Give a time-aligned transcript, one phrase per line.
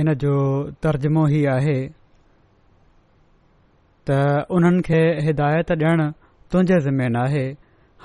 [0.00, 0.36] इन जो
[0.84, 1.78] तर्जमो ही आहे
[4.08, 4.10] त
[4.56, 6.06] उन्हनि खे हिदायत ॾियणु
[6.52, 7.46] तुंहिंजे ہے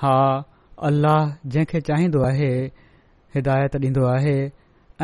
[0.00, 2.48] आहे अल्लाह जंहिंखे चाहींदो आहे
[3.36, 4.34] हिदायत ॾींदो आहे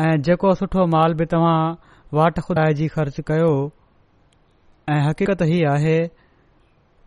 [0.03, 1.59] ऐं जेको सुठो माल बि तव्हां
[2.19, 3.49] वाट खुदा जी ख़र्च कयो
[4.93, 5.97] ऐं हक़ीक़त ही आहे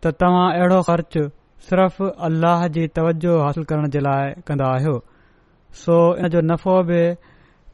[0.03, 1.17] त तव्हां अहिड़ो ख़र्च
[1.69, 4.93] सिर्फ़ अल्लाह जी तवजो हासिल करण जे लाइ कन्दो आहियो
[5.81, 7.01] सो इन जो नफ़ो बि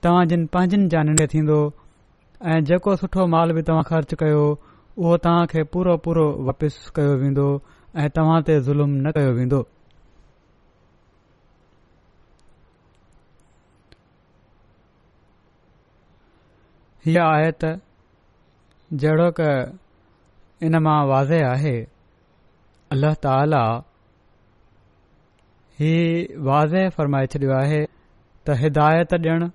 [0.08, 1.60] तव्हां जिन पंहिंजनि जाननि ॾे थींदो
[2.56, 7.16] ऐं जेको सुठो माल बि तव्हां ख़र्च कयो उहो तव्हां खे पूरो पूरो वापसि कयो
[7.26, 7.50] वेंदो
[8.04, 9.64] ऐं तव्हां ते न कयो वेंदो
[17.06, 17.76] हीअ आहे त
[19.02, 19.42] जहिड़ो क
[20.68, 21.74] इन मां वाज़े आहे
[22.94, 23.58] अलाह ताली
[26.48, 29.48] वाज़े फ़र्माए छॾियो आहे त हिदायत ॾियणु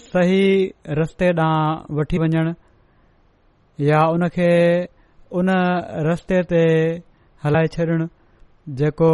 [0.00, 0.42] सही
[1.00, 1.68] रस्ते ॾांहुं
[1.98, 2.52] वठी वञणु
[3.90, 4.48] या उन खे
[5.38, 5.48] उन
[6.08, 6.62] रस्ते ते
[7.44, 8.06] हलाए छॾणु
[8.80, 9.12] जेको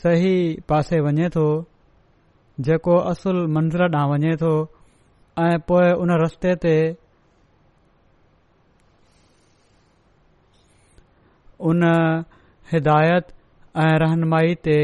[0.00, 0.32] सही
[0.68, 1.44] पासे वञे थो
[2.68, 4.52] जेको असुल मंज़र ॾांहुं वञे थो
[5.42, 6.74] ऐं पोए उन रस्ते ते
[11.70, 11.82] उन
[12.72, 13.26] हिदायत
[13.84, 14.76] ऐं रहनुमाई ते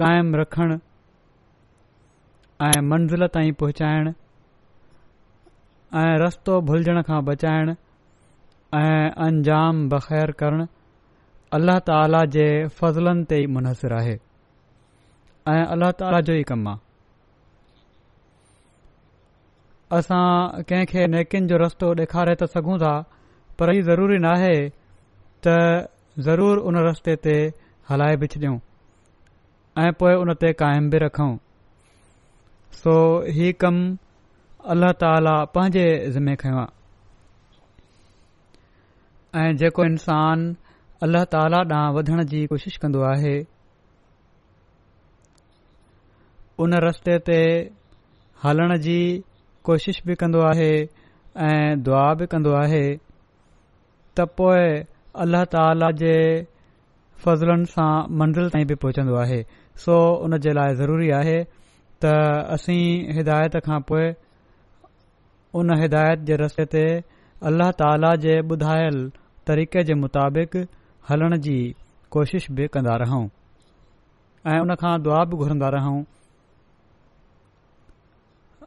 [0.00, 0.70] कायम रखण
[2.68, 4.08] ऐं मंज़िल ताईं पहुचाइण
[6.04, 7.70] ऐं रस्तो भुलजण खां बचाइण
[8.80, 10.66] ऐं अंजाम बख़ैर करणु
[11.58, 12.48] अल्ला ताला जे
[12.80, 14.16] फज़लनि ते ई मुनहसि आहे
[15.54, 16.83] ऐं अलाह ताला जो ई कमु आहे
[19.92, 22.94] असां कंहिंखे नेकिन जो रस्तो ॾेखारे त सघूं था
[23.58, 24.54] पर इहा ज़रूरी नाहे
[25.44, 25.56] त
[26.28, 27.34] ज़रूर उन रस्ते ते
[27.90, 28.58] हलाए बि छॾऊं
[29.84, 31.32] ऐं पोइ उन ते क़ाइम बि रखूं
[32.80, 32.94] सो
[33.36, 33.76] ही कम
[34.72, 35.84] अल्लाह ताला पंहिंजे
[36.16, 36.72] ज़िमे खंयो आहे
[39.42, 40.46] ऐं जेको इन्सान
[41.04, 42.40] अल्ल ताला ॾांहुं वधण जी
[42.82, 43.36] कंदो आहे
[46.64, 47.38] उन रस्ते ते
[48.44, 48.98] हलण जी
[49.66, 50.72] कोशिश बि कंदो आहे
[51.48, 52.82] ऐं दुआ बि कंदो आहे
[54.16, 54.64] त पोइ
[55.24, 56.16] अलाह ताला जे
[57.24, 59.40] फ़ज़लनि सां मंज़िल ताईं बि पहुचंदो आहे
[59.84, 59.96] सो
[60.26, 61.38] उन जे लाइ ज़रूरी आहे
[62.04, 62.12] त
[62.56, 62.84] असीं
[63.18, 64.12] हिदायत खां पोइ
[65.60, 66.84] उन हिदायत जे रस्ते ते
[67.48, 69.00] अलाह ताला जे ॿुधायल
[69.48, 70.56] तरीक़े जे मुताबिक़
[71.10, 71.56] हलण जी
[72.18, 73.24] कोशिश बि कंदा रहूं
[74.52, 75.98] ऐं उनखां दुआ बि घुरंदा रहूं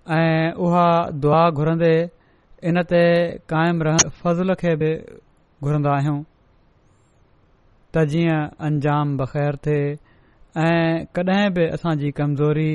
[0.07, 0.85] उहा
[1.23, 1.95] दुआ घुरंदे
[2.69, 3.01] इन ते
[3.51, 4.91] कायम रह फज़ल खे बि
[5.63, 6.19] घुरंदा आहियूं
[7.93, 9.83] त जीअं अंजाम बख़ैर थिए
[10.63, 12.71] ऐं कॾहिं बि असांजी कमज़ोरी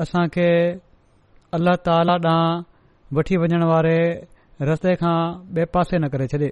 [0.00, 0.48] असां खे
[1.56, 2.62] अल्ल्ह ताला ॾांहुं
[3.16, 3.98] वठी वञण वारे
[4.70, 5.16] रस्ते खां
[5.54, 6.48] ॿिए पासे न करे छॾे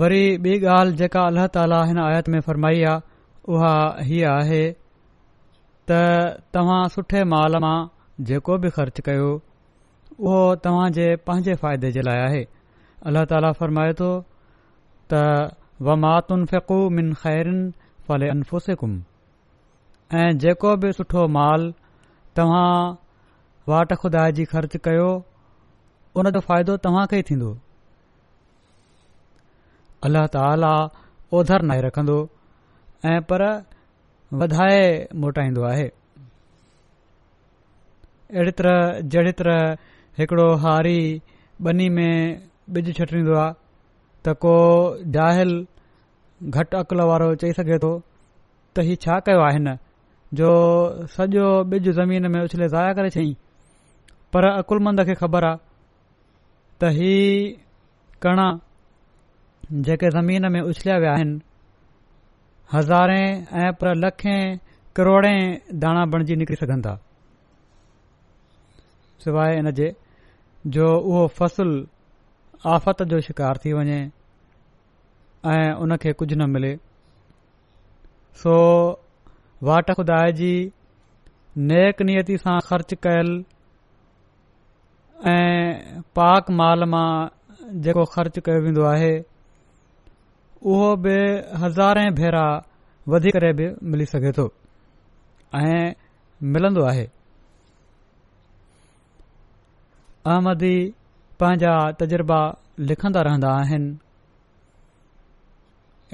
[0.00, 2.98] वरी ॿी ॻाल्हि जेका अलाह ताला हिन आयत में फरमाई आहे
[3.54, 3.74] उहा
[4.08, 4.62] हीअ आहे
[5.88, 5.98] त
[6.54, 7.76] तव्हां सुठे माल मां
[8.30, 9.28] जेको बि ख़र्च कयो
[10.18, 12.42] उहो तव्हां जे पंहिंजे फ़ाइदे जे लाइ आहे
[13.10, 14.10] अल्लाह ताला फरमाए थो
[15.12, 15.22] त
[15.88, 17.62] वमातुनि फिकुम मिन ख़ैरिन
[18.08, 18.98] फले अनफुसिकुम
[20.22, 21.64] ऐं जेको बि सुठो माल
[22.40, 22.68] तव्हां
[23.74, 25.08] वाट खुदा जी ख़र्च कयो
[26.20, 27.56] उन जो फ़ाइदो तव्हां खे ई थींदो
[30.08, 30.74] अल्ल्ह ताला
[31.38, 32.18] ओधर नाहे रखंदो
[33.10, 33.42] ऐं पर
[34.38, 34.82] वधाए
[35.20, 35.84] मोटाईंदो आहे
[38.34, 39.64] अहिड़ी तरह जहिड़ी तरह
[40.18, 40.98] हिकिड़ो हारी
[41.66, 43.52] बनी में ॿिज छटीन्दो आहे
[44.24, 44.54] त को
[45.16, 45.50] जाहिल
[46.56, 47.90] घटि अकुल वारो चई सघे थो
[48.76, 49.68] त हीउ छा कयो आहे हिन
[50.38, 50.50] जो
[51.16, 53.32] सॼो ॿिज ज़मीन में उछले ज़ाया करे छई
[54.32, 55.58] पर अकुलमंद खे ख़बर आहे
[56.80, 57.14] त ही
[58.22, 58.48] कणा
[59.88, 61.38] जेके जमीन में उछलिया विया आहिनि
[62.72, 63.16] हज़ारे
[63.60, 64.34] ऐं पर लखे
[64.96, 65.30] करोड़े
[65.84, 66.92] दाणा बणिजी निकिरी सघनि था
[69.24, 69.88] सवाइ इन जे
[70.76, 71.74] जो उहो फ़सुलु
[72.74, 73.98] आफ़त जो शिकार थी वञे
[75.54, 76.74] ऐं उनखे कुझु न मिले
[78.42, 78.54] सो
[79.68, 79.90] वाट
[80.42, 80.52] जी
[81.70, 83.32] नेक नियति सां ख़र्च कयल
[85.32, 87.10] ऐं पाक माल मां
[87.86, 89.12] जेको ख़र्च कयो वेंदो आहे
[90.62, 91.12] उहो बि
[91.62, 92.46] हज़ारे भेरा
[93.08, 94.44] वधीक करे बि मिली सघे थो
[95.58, 95.92] ऐं
[96.54, 97.04] मिलन्दो आहे
[100.32, 100.74] अहमदी
[101.40, 102.40] पंहिंजा तज़ुर्बा
[102.88, 103.96] लिखंदा रहंदा आहिनि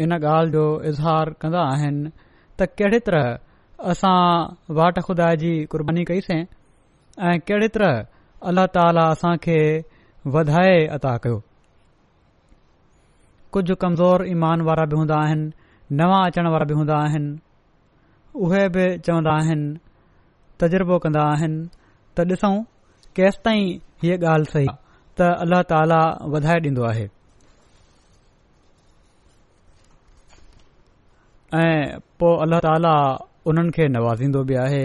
[0.03, 2.11] इन ॻाल्हि जो इज़हार कंदा आहिनि
[2.59, 4.21] त कहिड़े तरह असां
[4.79, 7.99] वाट ख़ुदा जी कुर्बानी कईसीं ऐं कहिड़े तरह
[8.49, 9.59] अल्ल्ह ताला असां खे
[10.37, 11.43] वधाए अता कयो
[13.53, 15.51] कुझु कमज़ोर ईमान वारा बि हूंदा आहिनि
[15.99, 17.37] नवा अचण वारा बि हूंदा आहिनि
[18.45, 19.69] उहे बि चवंदा आहिनि
[20.61, 21.69] तजुर्बो कंदा आहिनि
[22.17, 22.55] त ॾिसूं
[23.17, 23.67] केसि ताईं
[24.03, 24.67] हीअ ॻाल्हि सही
[25.19, 26.01] त अल्ला ताला
[26.33, 27.07] वधाए ॾींदो आहे
[31.63, 31.83] ऐं
[32.19, 32.95] पोइ अल्ला ताला
[33.53, 34.85] उन्हनि खे नवाज़ींदो बि आहे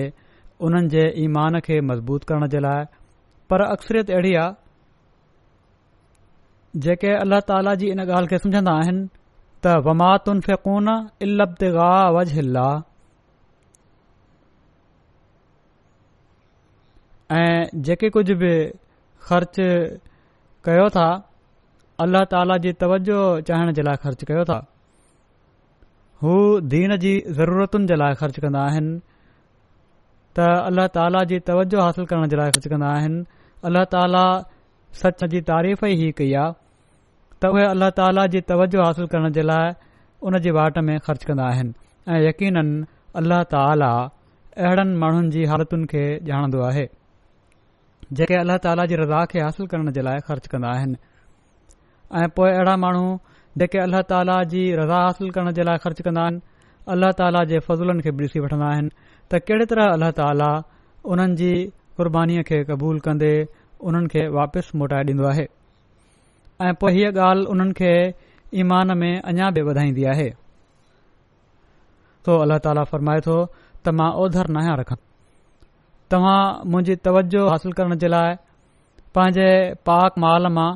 [0.66, 2.84] उन्हनि जे ईमान खे मज़बूत करण जे लाइ
[3.50, 4.60] पर अक्सरियत अहिड़ी आहे
[6.84, 9.08] जेके अल्लाह ताला जी इन ॻाल्हि खे समुझंदा आहिनि
[9.66, 10.54] त वमातुनि
[17.40, 18.50] ऐं जेके कुझ बि
[19.28, 19.56] ख़र्च
[20.66, 21.04] कयो था
[22.06, 24.58] अल्ला ताला जी तवजो चाहिण जे लाइ ख़र्च कयो था
[26.24, 26.34] हू
[26.74, 28.92] दीन जी ज़रूरतुनि जे लाइ ख़र्च कंदा आहिनि
[30.40, 33.24] त अल्ला ताला जी तवजो हासिल करण जे लाइ ख़र्च कंदा आहिनि
[33.70, 34.26] अल्लाह ताला
[35.00, 36.54] सच सॼी तारीफ़ ई कई आहे
[37.44, 39.72] त उहे अल्ला ताला जी तवजु हासिल करण जे लाइ
[40.30, 41.74] उन जे वाट में ख़र्च कंदा आहिनि
[42.16, 42.58] ऐं यकीन
[43.22, 43.92] अल्लाह ताला
[44.66, 46.86] अहिड़नि माण्हुनि जी हालतुनि खे ॼाणंदो आहे
[48.20, 50.98] जेके अल्लाह ताला जी रज़ा खे हासिल करण जे लाइ ख़र्च कंदा आहिनि
[52.22, 53.08] ऐं माण्हू
[53.62, 56.48] जेके अल्ला ताला जी रज़ा हासिल करण जे लाइ ख़र्च कंदा आहिनि
[56.94, 58.92] अल्ला ताला जे फज़ूलनि खे बि ॾिसी वठन्दा आहिनि
[59.32, 60.52] त कहिड़े तरह अल्लाह ताला
[61.16, 61.52] उन्हनि जी
[61.98, 63.34] क़ुर्बानी खे क़बूल कंदे
[63.90, 65.46] उन्हनि खे वापसि मोटाए ॾींदो आहे
[66.66, 67.92] ऐं पोइ हीअ ॻाल्हि उन्हनि खे
[68.62, 70.30] ईमान में अञा बि वधाईंदी आहे
[72.26, 73.38] सो अल्ल्हा ताला फरमाए थो
[73.84, 74.98] त मां ओधर नाया रखां
[76.12, 76.40] तव्हां
[76.72, 78.36] मुंहिंजी तवजो हासिल करण जे लाइ
[79.16, 79.50] पंहिंजे
[79.90, 80.70] पाक माल मां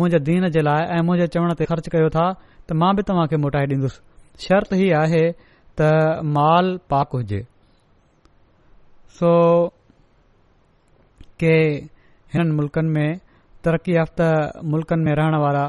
[0.00, 2.26] मुंहिंजे दीन जे लाइ ऐं मुंहिंजे चवण ते ख़र्चु कयो था
[2.68, 5.24] त मां बि तव्हां खे मोटाए ॾींदुसि शर्त ही आहे
[5.80, 5.90] त
[6.36, 7.40] माल पाक हुजे
[9.20, 9.32] सो
[11.42, 11.56] के
[12.34, 13.10] हिननि मुल्कनि में
[13.64, 14.26] तरक़ी याफ़्ता
[14.72, 15.64] मुल्क़नि में रहण वारा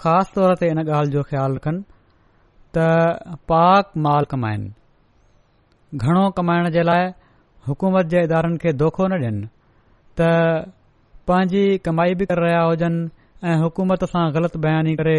[0.00, 1.80] ख़ासि तौर ते इन ॻाल्हि जो ख़्यालु रखनि
[2.74, 2.76] त
[3.52, 4.68] पाक माल कमाइनि
[5.96, 7.06] घणो कमाइण जे लाइ
[7.68, 9.46] हुकूमत जे इदारनि खे धोखो न ॾियनि
[10.20, 10.28] त
[11.32, 13.08] पंहिंजी कमाई बि करे रहिया हुजनि
[13.48, 15.18] ऐं हुकूमत सां ग़लति बयानी करे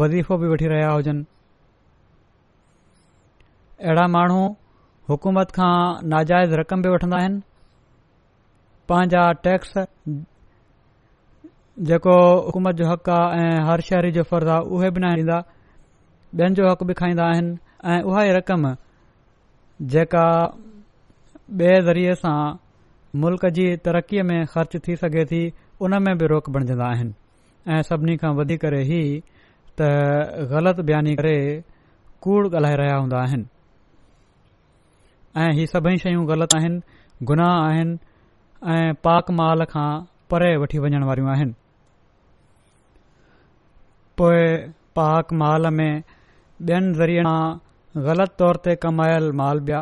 [0.00, 1.24] वज़ीफ़ो बि वठी रहिया हुजनि
[3.84, 4.42] अहिड़ा माण्हू
[5.10, 5.74] हुकूमत खां
[6.14, 7.42] नाजाइज़ रक़म बि वठंदा आहिनि
[8.90, 9.74] पंहिंजा टैक्स
[11.90, 12.14] जेको
[12.46, 15.38] हुकूमत जो हक़ आहे ऐं हर शहरी जो फर्ज़ आहे उहे बि न आईंदा
[16.40, 17.52] ॿियनि जो हक़ बि खाईंदा आहिनि
[17.92, 18.66] ऐं उहा ई रक़म
[19.94, 20.26] जेका
[21.90, 22.34] ज़रिए सां
[23.26, 25.40] मुल्क़ जी तरक़ीअ में ख़र्च थी सघे थी
[25.86, 27.14] उन में बि रोक बणजंदा आहिनि
[27.76, 29.00] ऐं सभिनी खां वधीक इहा
[29.78, 29.94] त
[30.56, 31.36] ग़लति बयानी करे
[32.26, 33.50] कूड़ ॻाल्हाए रहिया हूंदा आहिनि
[35.44, 37.98] ऐं इहे सभई शयूं ग़लति आहिनि गुनाह आहिनि
[38.68, 39.84] ऐं पाक माल खां
[40.30, 41.52] परे वठी वञण वारियूं आहिनि
[44.98, 46.02] पाक माल में
[46.68, 47.32] ॿियनि ज़रियणा
[48.08, 49.80] ग़लति तौर ते कमायल माल बिया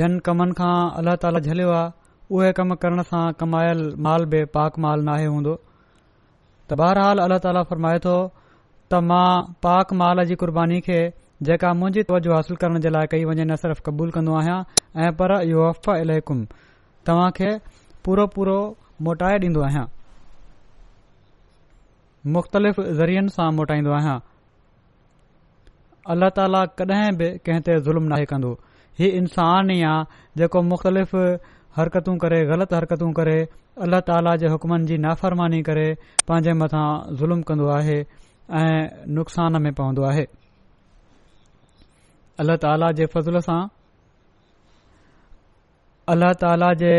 [0.00, 4.78] जन कमनि खां अलाह ताला झलियो आहे उहे कम करण सां कमायल माल बि पाक
[4.86, 9.26] महाल नाहे हूंदो त बहरहाल अलाह ताला फ़रमाए थो त मां
[9.68, 11.00] पाक माल जी क़ुर्बानी खे
[11.50, 14.62] जेका मुंहिंजी तवजो हासिल करण जे लाइ कई वञे न सिर्फ़ु क़बूल कंदो आहियां
[15.08, 16.46] ऐं पर इहो अफ़ अलुम
[17.08, 17.50] तव्हांखे
[18.04, 18.56] पूरो पूरो
[19.04, 19.84] मोटाए ॾींदो आहियां
[22.34, 24.16] मुख़्तलिफ़ ज़रियनि सां मोटाईंदो आहियां
[26.14, 28.50] अल्ला ताला कॾहिं बि कंहिं ते ज़ुल्म नाहे कंदो
[29.00, 31.16] हीउ इंसान ई आहे जेको मुख़्तलिफ़
[31.78, 33.38] हरकतूं करे ग़लति हरकतूं करे
[33.86, 35.86] अलाह ताला जे हुकमनि जी नाफ़रमानी करे
[36.28, 36.84] पंहिंजे मथां
[37.20, 37.98] ज़ुल्म कन्दो आहे
[38.60, 38.88] ऐं
[39.20, 40.26] नुक़सान में पवंदो आहे
[42.44, 43.58] अल्ला ताला जे फज़ल सां
[46.12, 46.90] अल्लाह ताला जे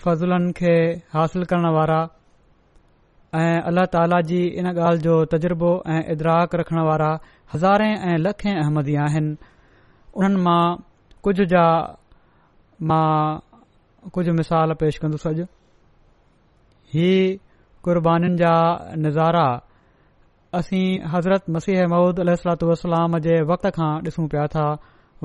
[0.00, 0.72] फज़लनि खे
[1.12, 1.98] हासिल करण वारा
[3.42, 7.08] ऐं अल्ल्हा ताला जी इन ॻाल्हि जो तजुर्बो ऐं इदराक रखण वारा
[7.54, 9.36] हज़ारे ऐं लखेंहमदी आहिनि
[10.20, 10.64] उन्हनि मां
[11.28, 11.64] कुझ जा
[12.92, 13.40] मां
[14.16, 15.46] कुझु मिसाल पेश कन्दुस अॼु
[16.94, 17.34] हीउ
[17.88, 18.52] क़र्बानीनि जा
[19.08, 19.50] नज़ारा
[20.60, 20.84] असीं
[21.16, 24.68] हज़रत मसीह महूद अलसलाम जे वक़्त खां ॾिसूं पिया था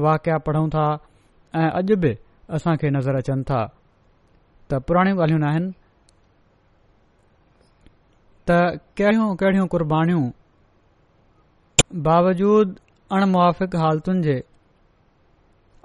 [0.08, 0.88] वाक़ पढ़ूं था
[1.62, 2.16] ऐं अॼु बि
[2.52, 5.72] असां खे नज़र अचनि था त पुराणियूं ॻाल्हियूं नहिनि
[8.48, 8.52] त
[9.00, 10.32] कड़ियूं कहिड़ियूं क़ुर्बानीबानियूं
[12.08, 12.76] बावजूदि
[13.16, 14.36] अण मुआिक़ालतुनि जे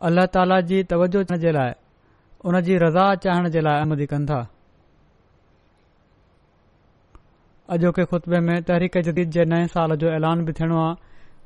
[0.09, 4.41] अल्ला ताला जी तवजो जे लाइ जी रज़ा चाहिण जे लाइ आमदी कनि था
[7.77, 10.95] अॼोके खुतबे में तहरीक जदीद जे नए साल जो ऐलान बि थियणो आहे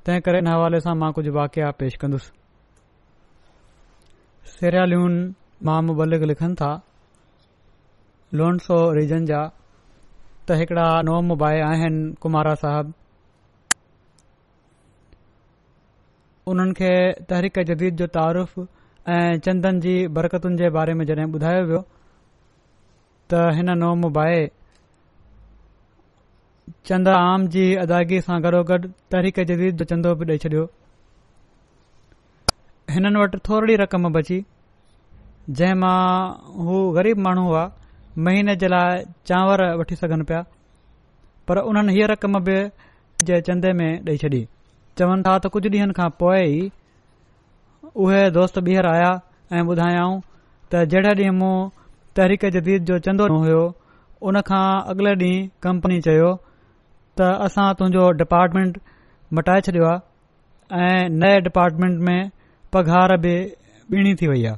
[0.07, 2.39] तंहिं करे हिन हवाले सां मां कुझु वाक़िया पेश कंदुसि
[4.51, 5.13] सिरयालून
[5.67, 6.71] मां मुबलिक लिखनि था
[8.41, 9.41] लोनसो रीजन जा
[10.49, 12.93] त हिकिड़ा नोम बाए आहिनि कुमारा साहब
[16.53, 16.91] उन्हनि खे
[17.33, 18.59] तहरीक जदीद जो तारफ़
[19.19, 21.83] ऐं चंदन जी बरकतुनि जे बारे में जॾहिं ॿुधायो वियो
[23.31, 24.43] त हिन नओम बाए
[26.89, 30.67] चंद आम जी अदायगी सां गॾोगॾु तहरीक जदीद जो चंदो बि ॾेई छॾियो
[32.95, 34.39] हिननि वटि थोरी रक़म बची
[35.61, 36.01] जंहिं मां
[36.65, 37.63] हू ग़रीब माण्हू हुआ
[38.27, 40.41] महीने जे लाइ चांवर वठी सघनि पिया
[41.49, 42.57] पर उन्हनि हीअ रक़म बि
[43.31, 44.43] जे चंदे में ॾेई छॾी
[45.01, 46.61] चवनि था त कुझु ॾींहनि खां पोइ ई
[48.05, 49.11] उहे दोस्त ॿीहर आया
[49.59, 50.21] ऐं ॿुधायाऊं
[50.73, 51.53] त जहिड़े ॾींहुं मूं
[52.19, 53.63] तहरीक जदीद जो चंदो हुयो
[54.31, 56.31] उन खां अॻिले ॾींहुं कंपनी चयो
[57.21, 58.79] त असां तुंहिंजो डिपार्टमेंट
[59.41, 62.19] मटाए छॾियो आहे ऐं नए डिपार्टमेंट में
[62.75, 63.35] पघार बि
[63.95, 64.53] ॿीणी थी वई आहे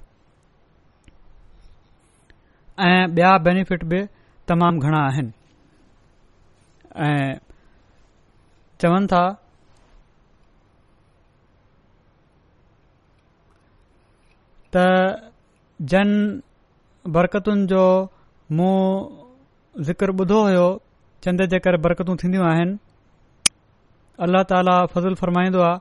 [2.91, 4.01] ऐं बेनिफिट बि
[4.49, 5.33] तमामु घणा आहिनि
[8.83, 9.23] चवनि था
[14.77, 14.87] त
[15.93, 16.09] जन
[17.17, 17.83] बरकतुनि जो
[18.57, 18.77] मूं
[19.87, 20.67] ज़िक्र ॿुधो हो
[21.25, 22.75] चंद जे करे बरकतूं थींदियूं आहिनि
[24.25, 25.79] अल्ला ताला फज़लु फरमाईंदो आहे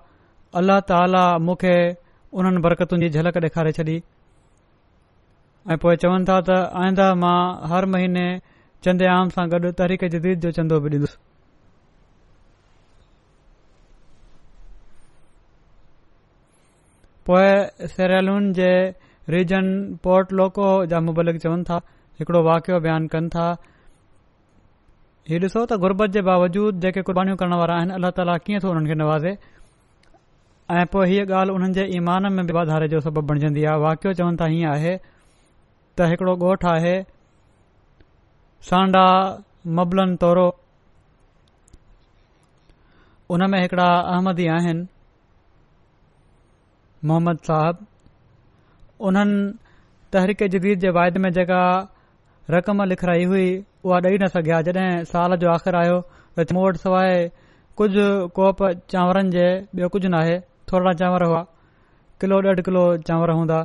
[0.61, 1.23] अलाह ताला
[2.39, 3.95] उन्हनि बरकतुनि जी झलक ॾेखारे छॾी
[5.71, 7.35] ऐं पोएं चवनि था त आइंदा मां
[7.71, 8.25] हर महीने
[8.83, 11.17] चंदे आम सां गॾु तहरीक जदीद जो चंदो बि ॾीदुसि
[17.27, 17.51] पोए
[17.93, 18.69] सेरेलून जे
[19.35, 19.65] रीजन
[20.05, 21.77] पोर्ट लोको जा मुबलिक चवनि था
[22.19, 23.45] हिकड़ो वाकियो बयानु कनि था
[25.29, 28.69] ही ॾिसो त गुरबत जे बावजूद जेके कुर्बानीूं करण वारा आहिनि अल्ला ताला कीअं थो
[28.73, 29.37] उन्हनि खे नवाज़े
[30.71, 34.13] ऐं पोइ हीअ ॻाल्हि उन्हनि जे ईमान में बि वाधारे जो सबबु बणिजंदी आहे वाकियो
[34.17, 34.95] चवनि था हीअं आहे
[35.97, 36.95] त हिकिड़ो ॻोठु आहे
[38.69, 39.01] सांडा
[39.79, 40.47] मबलन तोरो
[43.33, 44.87] उन में हिकिड़ा अहमदी आहिनि
[47.11, 47.85] मोहम्मद साहब
[49.07, 49.51] उन्हनि
[50.13, 51.59] तहरीक जदीद जे वाइदे में जेका
[52.55, 53.47] रक़म लिखराई हुई
[53.83, 55.99] उहा ॾेई न सघिया जॾहिं साल जो आख़िर आयो
[56.39, 57.27] त मूं वटि सवाइ
[57.81, 57.91] कुझ
[58.39, 58.63] कोप
[58.95, 59.45] चांवरनि जे
[59.77, 60.39] ॿियो कुझ न आहे
[60.71, 61.39] थोरा चांवर हुआ
[62.21, 63.55] किलो ॾेढ किलो चांवर हूंदा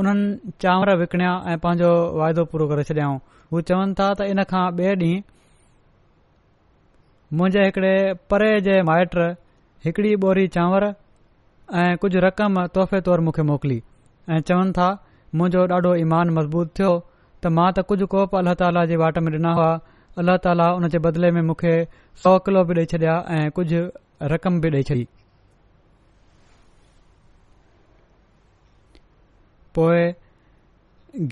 [0.00, 1.88] उन्हनि चांवर विकणिया ऐं पंहिंजो
[2.18, 3.16] वाइदो पूरो करे छॾियाऊं
[3.52, 5.16] हू चवनि था त इन खां ॿिए ॾींहु
[7.36, 7.94] मुंहिंजे हिकड़े
[8.30, 9.14] परे जे माइट
[9.84, 10.82] हिकड़ी ॿोरी चांवर
[11.82, 13.78] ऐं कुझु रक़म तोहफ़े तौर मूंखे मोकली
[14.32, 14.88] ऐं चवनि था
[15.40, 16.92] मुंहिंजो ॾाढो ईमान मज़बूत थियो
[17.44, 19.70] त मां त कुझु कोप अला ताला जे वाट में ॾिना हुआ
[20.22, 21.74] अलाह ताला उन जे बदिले में मूंखे
[22.24, 23.82] सौ किलो बि ॾेई छॾिया ऐं कुझु
[24.30, 25.04] रक़म बि ॾेई छॾी
[29.74, 30.02] पोइ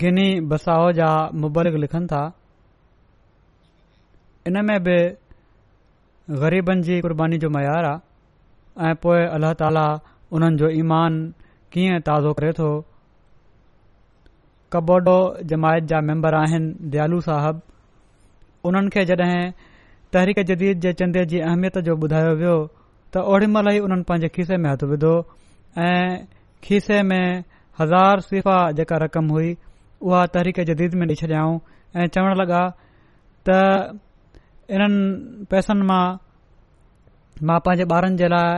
[0.01, 1.07] गिनी बसाओ जा
[1.43, 2.21] मुबालक लिखनि था
[4.47, 4.97] हिन में बि
[6.43, 9.85] ग़रीबनि जी क़ुर्बानी जो मयार आहे ऐं पोएं अल्लाह ताला
[10.37, 11.21] उन्हनि जो ईमान
[11.75, 12.69] कीअं ताज़ो करे थो
[14.75, 15.15] कबोडो
[15.53, 19.51] जमायत जा मेम्बर आहिनि दयालू साहबु उन्हनि खे जॾहिं
[20.15, 22.55] तहरीक जदीद जे चंदे जी अहमियत जो ॿुधायो वियो
[23.13, 25.13] त ओॾी महिल ई उन्हनि पांजे खीसे में हथ विधो
[25.85, 26.11] ऐं
[26.63, 27.43] खीसे में
[27.79, 29.49] हज़ार सिफ़ा जेका रक़म हुई
[30.07, 31.57] उहा तहरीक जदीद में ॾेई छॾियाऊं
[31.99, 32.61] ऐं चवण लगा
[33.49, 33.57] त
[34.77, 38.49] इन्हनि पैसनि मां पंहिंजे ॿारनि जे लाइ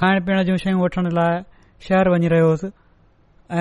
[0.00, 1.38] खाइण पीअण जी शयूं वठण लाइ
[1.86, 2.72] शहर वञी रहियो हुयुसि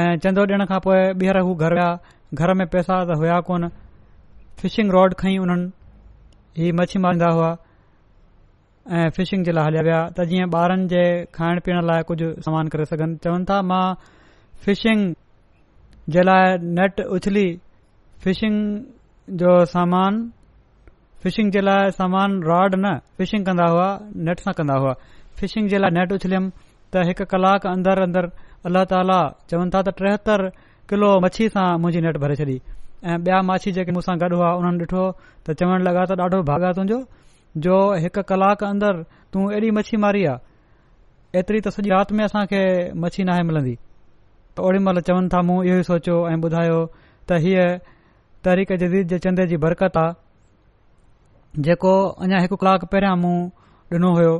[0.02, 1.90] ऐं चंदो ॾिण खां पोइ ॿीहर हू घर विया
[2.42, 3.70] घर में पैसा त हुया कोन
[4.64, 7.52] फिशिंग रॉड खां ई उन्हनि ई मछी मारींदा हुआ
[8.90, 11.02] ऐं फिशिंग जे लाइ हलिया विया त जीअं ॿारनि जे
[11.38, 13.84] खाइण पीअण लाइ कुझु समान करे सघनि चवनि था मां
[14.66, 15.02] फिशिंग
[16.16, 17.46] जे लाइ नेट उछली
[18.24, 18.58] फिशिंग
[19.42, 20.18] जो सामान
[21.24, 23.88] फिशिंग जे लाइ सामान रॉड न फिशिंग कंदा हुआ
[24.30, 24.94] नेट सां कंदा हुआ
[25.40, 26.52] फिशिंग जे लाइ नेट उछलियुमि
[26.94, 28.34] त हिकु कलाक अंदर अंदरि
[28.70, 29.22] अलाह ताला
[29.54, 30.52] चवनि था त टेहतरि
[30.90, 32.58] किलो मछी सां मुंहिजी नेट भरे छॾी
[33.06, 35.04] ऐं ॿिया माछी जेके मूंसां गॾु हुआ उन्हनि ॾिठो
[35.46, 37.00] त चवणु लॻा त ॾाढो भाॻ आहे तुंहिंजो
[37.58, 39.02] जो हिकु कलाक अंदर
[39.34, 42.62] तूं एॾी मछी मारी आहे एतिरी त सॼी राति में असां खे
[43.06, 43.76] मछी नाहे मिलंदी
[44.56, 46.80] त ओड़ी महिल चवनि था मूं इहो ई सोचियो ऐं ॿुधायो
[47.28, 47.66] त हीअ
[48.48, 53.36] तरीक़े जदीद जे चंदे जी बरकत आहे जेको अञा हिकु कलाकु पहिरियां मूं
[53.96, 54.34] ॾिनो हुयो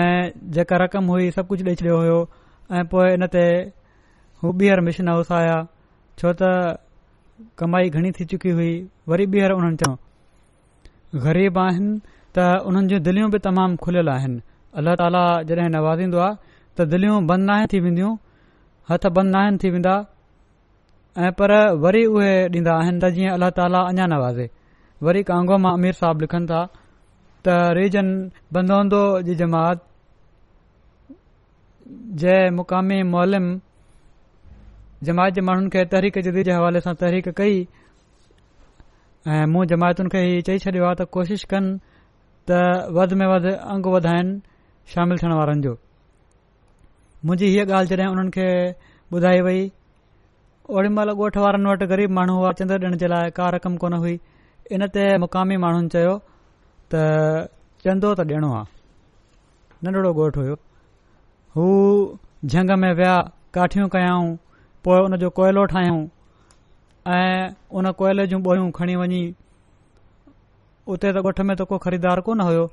[0.00, 2.18] ऐं जेका रक़म हुई सभु कुझु ॾेई छॾियो हुयो
[2.78, 3.44] ऐं पोएं इन ते
[4.44, 5.58] हू ॿीहर मशीन हाउसा आया
[6.18, 6.48] छो त
[7.58, 8.72] कमाई घणी थी चुकी हुई
[9.08, 9.94] वरी ॿीहर उन्हनि चयो
[11.22, 11.90] ग़रीब आहिनि
[12.34, 14.38] त उन्हनि जी दिलियूं बि तमामु खुलियल आहिनि
[14.78, 16.36] अल्ला ताला जॾहिं नवाज़ीन्दो आहे
[16.78, 18.10] त दिलियूं बंदनाइन थी वेंदियूं
[18.90, 19.94] हथ बंदनाइनि थी वेंदा
[21.24, 21.52] ऐं पर
[21.84, 24.46] वरी उहे ॾींदा आहिनि त जीअं अल्ला ताला अञां नवाज़े
[25.08, 26.60] वरी कांगो मां अमीर साहब लिखनि था
[27.44, 27.48] त
[27.80, 28.08] रीजन
[28.58, 29.86] बंदो जी जमात
[32.22, 33.46] जंहिं मुक़ामी मोलम
[35.06, 37.60] जमात जे माण्हुनि खे तहरीक जुदी जे हवाले सां तहरीक कई
[39.26, 41.68] ऐं मूं जमायतुनि खे हीउ चई छॾियो आहे त कोशिशि कनि
[42.48, 42.60] त
[42.96, 44.32] वधि में वधि अंग वधाइनि
[44.92, 45.72] शामिलु थियण वारनि जो
[47.24, 48.48] मुंहिंजी हीअ ॻाल्हि जॾहिं उन्हनि खे
[49.16, 49.62] ॿुधाई वई
[50.76, 53.92] ओड़ी महिल ॻोठ वारनि वटि ग़रीब माण्हू हुआ चंद ॾिण जे लाइ का रक़म कोन
[54.04, 54.14] हुई
[54.76, 56.14] इन ते मुक़ामी माण्हुनि चयो
[56.92, 57.48] त
[57.88, 60.56] चंदो त ॾियणो आहे नंढड़ो ॻोठु हुयो
[61.56, 61.66] हू
[62.52, 63.16] झंग में विया
[63.56, 64.28] काठियूं कयाऊं
[64.84, 66.00] पोइ उन जो कोयलो ठाहियूं
[67.08, 69.20] ऐं उन कोयल जूं ॿोहियूं खणी वञी
[70.88, 72.64] उते त ॻोठ में त को ख़रीदार कोन हुयो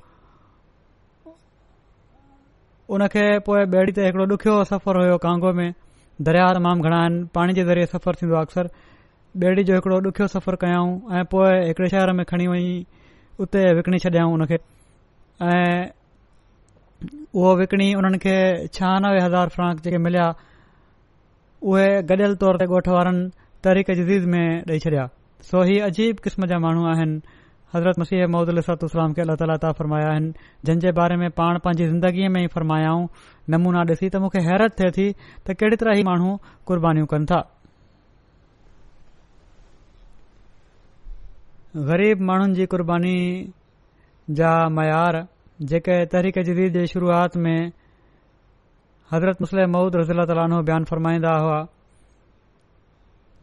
[2.96, 5.70] उन खे पोए ॿेड़ी ते हिकिड़ो ॾुख्यो सफ़र हुयो कांगो में
[6.28, 8.68] दरिया तमामु घणा आहिनि पाणी जे ज़रिए सफ़र थींदो आहे अक्सर
[9.44, 12.72] ॿेड़ी जो हिकड़ो ॾुख्यो सफ़र कयाऊं ऐं पोइ हिकड़े शहर में खणी वञी
[13.40, 14.58] उते विकणी छॾियाऊं उनखे
[15.50, 15.90] ऐं
[17.34, 18.36] उहो विकणी उन्हनि खे
[18.80, 20.32] छहानवे हज़ार फ़्रांक जेके मिलिया
[21.70, 23.24] उहे गॾियल तौर ते ॻोठ वारनि
[23.64, 25.02] तहरीक जदीद में ॾेई छॾिया
[25.48, 27.20] सो ही अजीब क़िस्म जा माण्हू आहिनि
[27.74, 30.32] हज़रत मसीह मौद अलसलाम खे अल्ला ताल फरमाया आहिनि
[30.70, 33.06] जंहिं जे बारे में पाण पंहिंजी ज़िंदगीअ में ई फ़र्मायाऊं
[33.54, 36.34] नमूना ॾिसी त मूंखे हैरत थिए थी त कहिड़ी तरह ई माण्हू
[36.70, 37.40] क़ुर्बानीूं कनि था
[41.90, 43.16] ग़रीब माण्हुनि जी क़ुर्बानी
[44.40, 45.20] जा मयार
[45.74, 47.56] जेके तहरीक जदीद जी शुरुआति में
[49.12, 51.60] हज़रत मसलीह महुद रसल तालीनो बयानु फरमाईंदा हुआ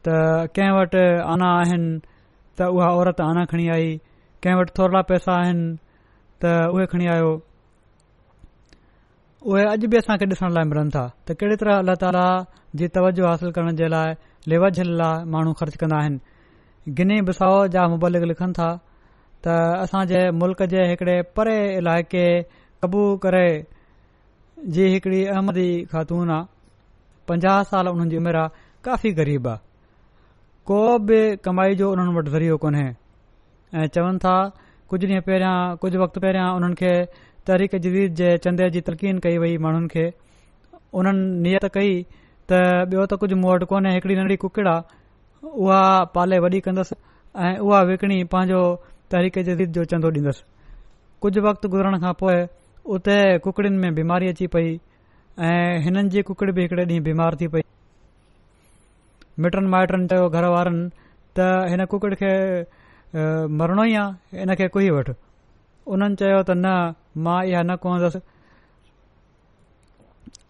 [0.08, 1.90] त कंहिं वटि आना आहिनि
[2.58, 3.88] त उहा औरत आना खणी आई
[4.44, 5.66] कंहिं वटि थोरा पैसा आहिनि
[6.42, 7.32] त उहे खणी आयो
[9.52, 12.26] उहे अॼु बि असां खे ॾिसण लाइ मिलनि था त कहिड़ी तरह अलाह ताला
[12.80, 14.10] जी तवजो हासिल करण जे लाइ
[14.52, 16.18] लेवज लाइ माण्हू ख़र्च कंदा आहिनि
[16.98, 18.70] गिनी भिसाव जा मुबालिक लिखनि था
[19.44, 20.04] त असां
[20.42, 22.26] मुल्क जे हिकड़े परे इलाइक़े
[22.84, 23.48] कबू करे
[24.76, 26.48] जी हिकड़ी अहमदी ख़ातून आहे
[27.30, 29.68] पंजाहु साल उन्हनि जी उमिरि आहे काफ़ी ग़रीब आहे
[30.72, 32.84] को बि कमाई जो उन्हनि वटि ज़रियो कोन्हे
[33.82, 34.34] ऐं चवनि था
[34.90, 35.54] कुझु ॾींहं पहिरियां
[35.84, 36.90] कुझु वक़्तु पहिरियां उन्हनि खे
[37.50, 40.04] तरीके जुदीद जे चंदे जी तलकीन कई वई माण्हुनि खे
[40.94, 41.96] उन्हनि नियत कई
[42.52, 45.80] त ॿियो त कुझु मूं वटि कोन्हे हिकड़ी नंढी उहा
[46.20, 47.00] पाले वॾी कंदुसि
[47.48, 48.62] ऐं उहा विकणी पंहिंजो
[49.12, 50.46] तहरीक जदीद जो चंदो ॾींदुसि
[51.28, 52.38] कुझु वक़्तु गुज़रण खां पोइ
[52.98, 54.70] उते कुकिड़ुनि में बीमारी अची पई
[55.50, 57.68] ऐं हिननि जी कुकिड़ बि हिकड़े ॾींहुं बीमार थी पई
[59.44, 60.80] मिटनि माइटनि चयो घर वारनि
[61.40, 62.32] त हिन कुकड़ खे
[63.60, 65.12] मरणो ई आहे हिन खे कुही वठ
[65.96, 66.74] उन्हनि चयो त न
[67.28, 68.20] मां इहा न कोदसि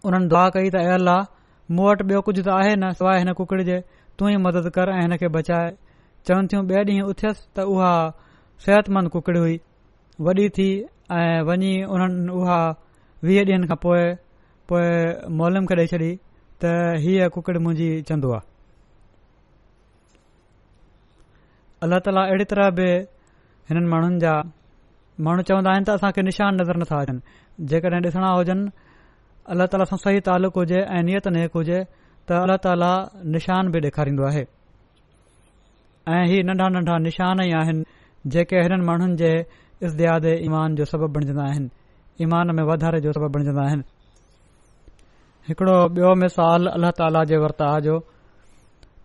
[0.08, 1.28] उन्हनि दुआ कई त आयल आहे
[1.74, 3.78] मूं वटि ॿियो कुझु त आहे न सवाइ हिन कुकड़ जे
[4.18, 5.70] तू ई मदद कर ऐं हिन खे बचाए
[6.26, 7.92] चवनि थियूं ॿिए ॾींहुं उथियसि त उहा
[8.66, 9.56] सिहतमंद कुकड़ी हुई
[10.28, 10.68] वॾी थी
[11.20, 12.60] ऐं वञी उन्हनि उहा
[13.30, 14.02] वीह ॾींहनि खां पोइ
[14.72, 14.84] पोइ
[15.42, 16.10] मोलम खे ॾेई छॾी
[16.64, 16.74] त
[17.06, 18.49] हीअ कुकड़ मुंहिंजी चंदो आहे
[21.84, 22.86] अल्ला ताला अहिड़ी तरह बि
[23.68, 24.32] हिननि माण्हुनि जा
[25.24, 27.20] माण्हू चवंदा आहिनि त असां निशान नज़र नथा अचनि
[27.70, 28.68] जेकॾहिं ॾिसणा हुजनि
[29.52, 31.78] अल्ला ताला सां सही तालुक़ु हुजे ऐं नियत नेक हुजे
[32.26, 32.92] त अलाह ताला
[33.34, 34.44] निशान बि ॾेखारींदो आहे
[36.12, 37.82] ऐं इहा नन्ढा नन्ढा निशान ई आहिनि
[38.32, 39.30] जेके हिननि माण्हुनि जे
[39.86, 41.68] इज़िहाद ईमान जो सबबु बणजंदा आहिनि
[42.24, 43.84] ईमान में वाधारे जो सबबु बणजंदा आहिनि
[45.48, 47.36] हिकिड़ो ॿियो मिसाल अल्ल्ह ताला जे
[47.88, 47.94] जो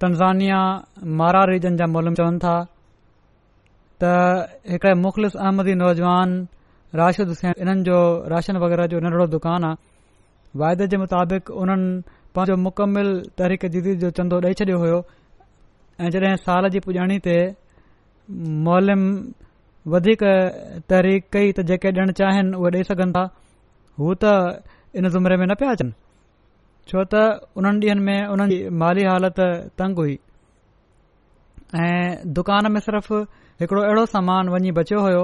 [0.02, 0.60] तनज़ानिया
[1.20, 2.56] मारा रीजन जा मोलम चवनि था
[4.04, 4.04] त
[4.72, 6.30] हिकिड़े मुख़लिस अहमदी नौजवान
[7.02, 8.00] राशिद हुसैन इन्हनि जो
[8.34, 9.76] राशन वग़ैरह जो नंढड़ो दुकानु आहे
[10.60, 11.88] वाइदे जे मुताबिक़ उन्हनि
[12.36, 13.08] पंहिंजो मुकमिल
[13.40, 14.92] तरीक़े दीदी जो चंदो ॾेई छॾियो हो
[16.04, 17.36] ऐं जॾहिं साल जी पुॼाणी ते
[18.68, 18.88] मॉल
[19.96, 20.22] वधीक
[20.92, 23.24] तहरीक कई त जेके ॾियणु चाहिनि उहे ॾेई सघनि था
[24.00, 24.36] हू त
[25.00, 25.92] इन ज़ुमरे में न पिया अचनि
[26.90, 29.46] छो त उन्हनि ॾींहनि में उन्हनि जी माली हालति
[29.80, 30.14] तंग हुई
[31.82, 33.12] ऐं दुकान में सिर्फ़
[33.62, 35.24] हिकड़ो अहिड़ो सामान वञी बचियो हुयो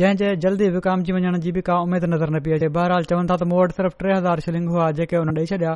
[0.00, 3.28] जंहिं जे जल्दी विकामजी वञण जी बि का उमेद नज़र न पई अचे बहरहाल चवनि
[3.32, 5.72] था त मूं वटि सिर्फ़ु टे हज़ार शिलिंग हुआ जेके हुन ॾेई छॾिया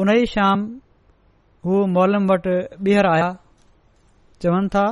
[0.00, 0.66] उन ई शाम
[1.64, 2.56] हू मॉलम वटि
[2.90, 3.30] ॿीहर आया
[4.42, 4.84] चवनि था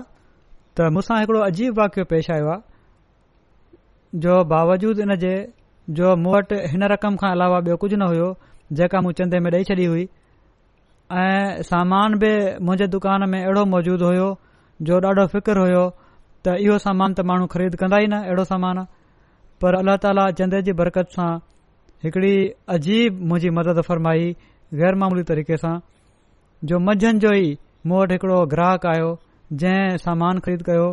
[0.76, 5.34] त मूंसां हिकड़ो अजीब वाकियो पेश आयो आहे जो बावजूद इन जे
[5.90, 8.28] जो मूं वटि हिन रक़म खां अलावा ॿियो कुझु न हुयो
[8.78, 10.02] जेका मूं चंदे में ॾेई छॾी हुई
[11.12, 14.28] ऐं सामान बि मुंहिंजे दुकान में अहिड़ो मौजूदु हुयो
[14.82, 15.84] जो ॾाढो फिकर हुयो
[16.44, 18.82] त इहो सामान त माण्हू ख़रीद कंदा ई न अहिड़ो सामान
[19.62, 21.30] पर अल्ला ताला चंदे जी बरकत सां
[22.06, 22.34] हिकड़ी
[22.78, 24.28] अजीब मुंहिंजी मदद फरमाई
[24.82, 25.74] गैरमामुली तरीक़े सां
[26.72, 27.52] जो मंझंदि जो ई
[27.86, 29.14] मूं वटि हिकिड़ो ग्राहक आयो
[29.62, 30.90] जंहिं सामान ख़रीद कयो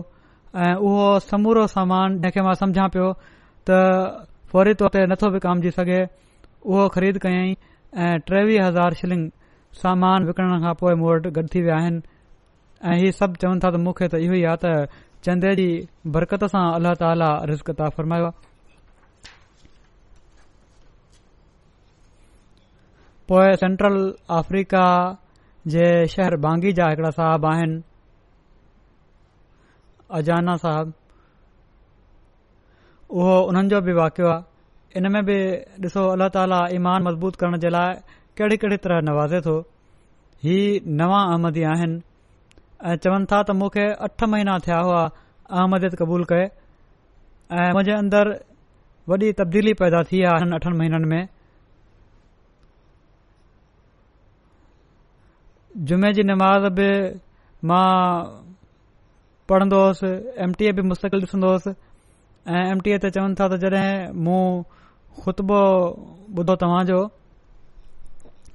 [0.67, 3.09] ऐं उहो समूरो सामान जंहिंखे मां सम्झा पियो
[3.71, 3.81] त
[4.53, 5.99] फौरी तोखे नथो विकामिजी सघे
[6.71, 7.47] उहो ख़रीद कयईं
[8.05, 9.23] ऐं टेवीह हज़ार शिल्लिंग
[9.83, 12.01] सामान विकणण खां पोइ मूं वटि गॾु थी विया आहिनि
[12.89, 15.65] ऐं ही सभु चवनि था त मूंखे त इहो ई आहे त चंदे जी
[16.17, 19.33] बरकत सां अल्लाह ताला रिज़ा फरमायो आहे
[23.31, 23.99] पोएं सेंट्रल
[24.41, 24.85] अफ्रीका
[25.77, 27.77] जे शहर बांगी जा हिकिड़ा साहब आहिनि
[33.13, 35.37] उहो उन्हनि जो बि वाक़ियो आहे इन में बि
[35.85, 37.93] ॾिसो अल्ला ताला ईमान मज़बूत करण जे लाइ
[38.39, 39.57] कहिड़ी कहिड़ी तरह नवाज़े थो
[40.45, 41.61] ही नवा अहमदी
[43.05, 45.03] चवनि था त मूंखे अठ महीना थिया हुआ
[45.57, 48.31] अहमदिय क़बूल करे ऐं मुंहिंजे अंदरु
[49.13, 51.23] वॾी तब्दीली पैदा थी आहे अठनि महीननि में
[55.87, 56.89] जुमे जी नमाज़ बि
[57.69, 57.87] मां
[59.49, 60.11] पढ़ंदो होसि
[60.49, 61.71] एमटीए बि मुस्तक़ ॾिसन्दो होसि
[62.51, 64.39] ऐं एम टी ए ते चवनि था त जॾहिं मूं
[65.23, 65.59] ख़ुतबो
[66.39, 66.99] ॿुधो तव्हांजो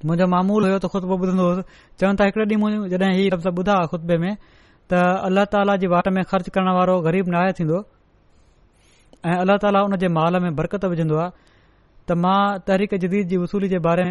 [0.05, 1.63] मुंहिजो मामूल हुयो त ख़ुतबू ॿुधंदो हुअसि
[1.99, 4.33] चवनि था हिकड़े ॾींहुं मुंहिंजो जॾहिं हीउ लफ़्ज़ ॿुधा खुतबे में
[4.93, 4.93] त
[5.29, 7.79] अलाह ताला जी वाट में ख़र्च करण वारो ग़रीब नाहे थींदो
[9.25, 11.29] ऐं अल्लाह ताला उन जे माल में बरक़त विझंदो आहे
[12.07, 12.37] त मां
[12.69, 14.05] तहरीक जदीद जी वसूली जे बारे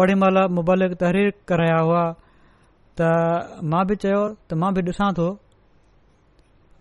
[0.00, 2.02] ओडी महिल मुबालिक तहरीक कराया हुआ
[3.00, 3.12] त
[3.74, 5.30] मां बि चयो त मां बि ॾिसां थो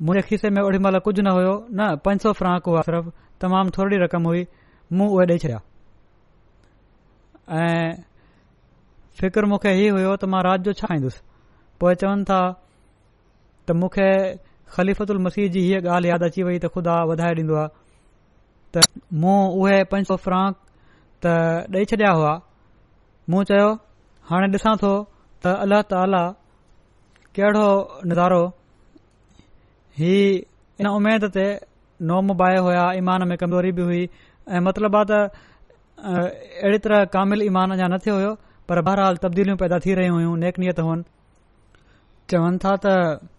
[0.02, 3.70] मुंहिंजे खीसे में ओॾी महिल कुझ न हुयो न पंज सौ फ्रांक हुआ सिर्फ़ु तमामु
[3.78, 4.44] थोरी रक़म हुई
[4.92, 5.60] मूं उहे ॾेई छॾिया
[7.48, 8.04] ऐं
[9.20, 11.22] फिकर मूंखे हीउ हुयो त मां राति जो छा खाईंदुसि
[11.80, 12.40] पोइ चवनि था
[13.64, 14.10] त मूंखे
[14.76, 17.74] ख़लीफ़ल मसीह जी हीअ ॻाल्हि यादि अची वई त ख़ुदा वधाए ॾींदो आहे
[18.76, 18.84] त
[19.24, 20.60] मूं उहे पंज सौ फ्रांक
[21.26, 22.34] त ॾेई छॾिया हुआ
[23.32, 23.70] मूं चयो
[24.34, 24.92] हाणे ॾिसां थो
[25.44, 26.24] त अलाह ताला
[27.36, 27.66] कहिड़ो
[28.12, 28.44] नज़ारो
[30.00, 30.16] ही
[30.82, 31.44] इन उमेद ते
[32.08, 34.02] नोम बाहि हुया ईमान में कमज़ोरी बि हुई
[34.56, 35.32] ऐं मतिलबु आहे त
[36.12, 38.32] अहिड़ी तरह कामिल ईमान अञा न थियो हुयो
[38.70, 41.04] पर बहरहाल तब्दीलियूं पैदा थी रहियूं हुयूं नेक नियत हुअनि
[42.34, 43.30] चवनि था त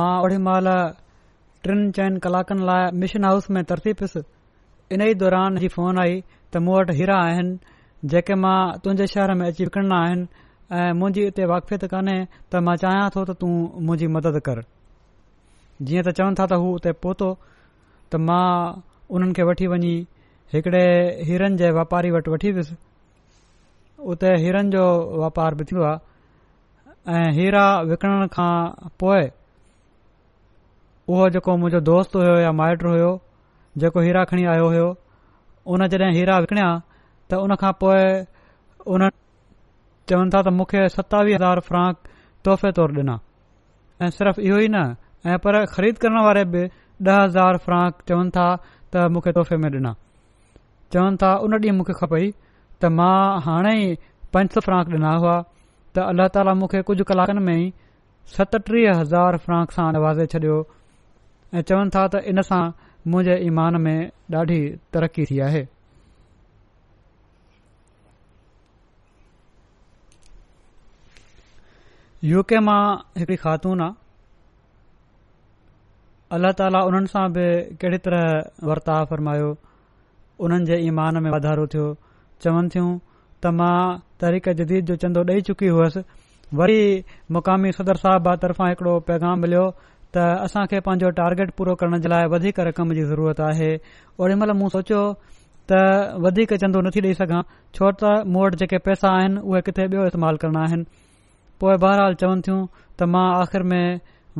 [0.00, 0.68] मां ओड़ी महिल
[1.68, 4.24] टिनि चइनि कलाकनि लाइ मिशन हाउस में तरती पियुसि
[4.94, 7.58] इन ई दौरान जी फ़ोन आई त मूं वटि हीरा आहिनि
[8.14, 10.28] जेके मां तुंहिंजे शहर में अची विकिणणा आहिनि
[10.80, 14.66] ऐं मुंहिंजी इते वाकफीत कान्हे त मां चाहियां थो त तूं मुंहिंजी मदद करि
[15.82, 17.28] जीअं त चवनि था त हू उते पहुतो
[18.10, 19.94] त मां उन्हनि खे वठी वञी
[20.54, 20.84] हिकड़े
[21.28, 22.76] हीरनि जे वापारी वटि वठी वियुसि
[24.10, 24.84] उते हीरन जो
[25.20, 28.54] वापार बि थियो आहे ऐं हीरा विकणण खां
[29.00, 29.26] पोइ
[31.14, 33.10] उहो जेको मुंहिंजो दोस्त हुयो या माइट हुयो
[33.82, 34.88] जेको हीरा खणी आयो हुयो
[35.74, 36.70] उन जॾहिं हीरा विकणया
[37.30, 38.02] त उन खां पोइ
[38.94, 39.08] उन
[40.10, 41.96] चवनि था त मूंखे सतावीह हज़ार फ्रांक
[42.44, 43.16] तोहफ़े तौरु ॾिना
[44.02, 44.80] ऐं सिर्फ़ु इहो ई न
[45.26, 46.62] ऐं पर ख़रीद करण वारे बि
[47.08, 48.46] ॾह हज़ार फ्रांक चवनि था
[48.92, 49.92] त मूंखे तोहफ़े में ॾिना
[50.92, 52.28] चवनि था उन ॾींहुं मूंखे खपई
[52.80, 53.94] त मां हाणे ई
[54.36, 55.36] पंज सौ फ्रांक ॾिना हुआ
[55.96, 57.64] त अल्ला ताला मूंखे कुझु कलाकनि में ई
[58.36, 60.58] सतटीह हज़ार फ्रांक सां नवाज़े छॾियो
[61.54, 62.62] ऐं चवनि था त इनसां
[63.10, 64.00] मुंजे ईमान में
[64.36, 64.62] ॾाढी
[64.94, 65.64] तरक़ी थी आहे
[72.36, 72.80] यूके मां
[73.18, 74.02] हिकड़ी ख़ातून आहे
[76.32, 77.42] अलाह ताला उन्हनि सां बि
[77.80, 79.48] कहिड़ी तरह वर्ताव फरमायो
[80.46, 81.88] उन्हनि जे ईमान में वाधारो थियो
[82.44, 82.92] चवनि थियूं
[83.42, 83.74] त मां
[84.24, 86.00] तरीक़ जदीद जो चंदो ॾेई चुकी हुयुसि
[86.60, 86.80] वरी
[87.36, 89.66] मुक़ामी सदर साहबा तरफां हिकड़ो पैगाम मिलियो
[90.14, 93.70] त असां खे पंहिंजो टारगेट पूरो करण जे लाइ वधीक रक़म जी ज़रूरत आहे
[94.20, 95.02] ओॾी महिल मूं सोचियो
[95.72, 95.82] त
[96.28, 100.08] वधीक चंदो नथी ॾेई सघां छो त मूं वटि जेके पैसा आहिनि उहे किथे ॿियो
[100.12, 100.88] इस्तेमाल करणा आहिनि
[101.62, 102.60] पोएं बहरहाल चवनि थियूं
[102.98, 103.86] त मां आख़िर में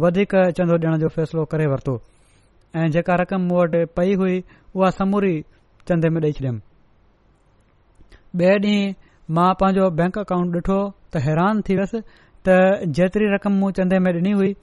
[0.03, 1.93] वधीक चंदो ॾियण जो फ़ैसिलो करे वरितो
[2.77, 4.43] ऐं जेका रक़म मूं वटि पई हुई
[4.77, 5.35] उहा समूरी
[5.89, 6.61] चंदे में ॾेई छॾियमि
[8.45, 8.93] ॿिए ॾींहुं
[9.37, 10.79] मां पंहिंजो बैंक अकाउंट ॾिठो
[11.13, 12.01] त हैरान थी वियसि
[12.49, 12.57] त
[12.99, 14.55] जेतिरी रक़म मूं चंदे में ॾिनी हुई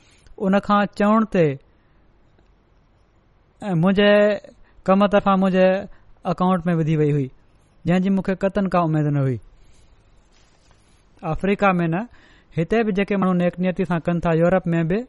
[0.47, 1.45] उन खां चवण ते
[3.85, 4.09] मुंहिंजे
[4.91, 5.65] कम तरफ़ां मुंहिंजे
[6.33, 7.27] अकाउंट में विधी वई हुई
[7.89, 9.39] जंहिंजी मूंखे कतन का उमेद न हुई
[11.37, 12.03] अफ्रीका में न
[12.57, 15.03] हिते बि जेके माण्हू नेकनीयती सां कनि था यूरोप में बि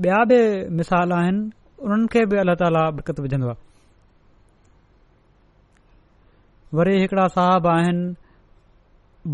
[0.00, 0.36] बिया बि
[0.76, 1.50] मिसाल आहिनि
[1.84, 3.60] उन्हनि खे बि अलाह ताला बिक़त विझंदो आहे
[6.78, 8.14] वरी हिकिड़ा साहब आहिनि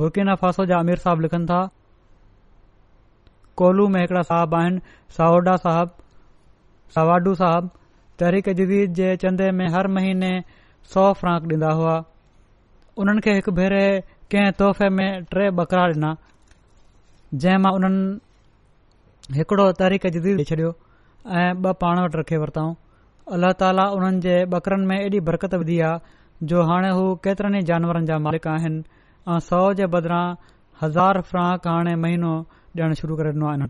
[0.01, 1.61] बुरकिना फासो जा अमिर साहब लिखनि था
[3.63, 4.81] कोलू में हिकड़ा साहब आहिनि
[5.19, 5.95] साओडा साहब
[6.97, 7.71] सावाडू साहब
[8.19, 10.31] तहरीक़ जदीद जे चंदे में हर महीने
[10.95, 11.97] सौ फ्रांक ॾींदा हुआ
[13.03, 13.85] उन्हनि खे हिकु भेरे
[14.33, 16.15] कंहिं तोहफ़े में टे बकरा ॾिना
[17.35, 18.28] जंहिं मां उन्हनि
[19.37, 20.69] हिकड़ो तहरीक ॾेई छॾियो
[21.39, 22.71] ऐं ॿ पाण वटि रखी वरिताऊं
[23.37, 27.67] अल्लाह ताला उन्हनि जे ॿकरनि में एॾी बरकत विधी आहे जो हाणे हू केतिरनि ई
[27.71, 28.79] जानवरनि जा मालिक आहिनि
[29.35, 30.23] ऐं सौ जे बदिरां
[30.85, 32.33] हज़ार फ्रांक हाणे महीनो
[32.79, 33.69] ॾियण शुरू करे ॾिनो आहिनि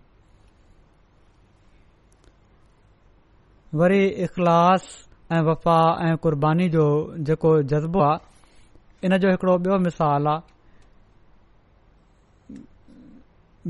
[3.82, 4.86] वरी इख़लास
[5.32, 6.86] ऐं वफ़ा ऐं क़ुर्बानी जो
[7.30, 10.56] जेको जज़्बो आहे इन जो हिकड़ो ॿियो मिसाल आहे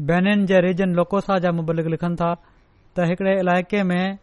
[0.06, 2.30] बेनिन जा रीजन लोकोसा जा मुबलिक लिखनि था
[2.96, 4.18] त हिकड़े इलाइक़े में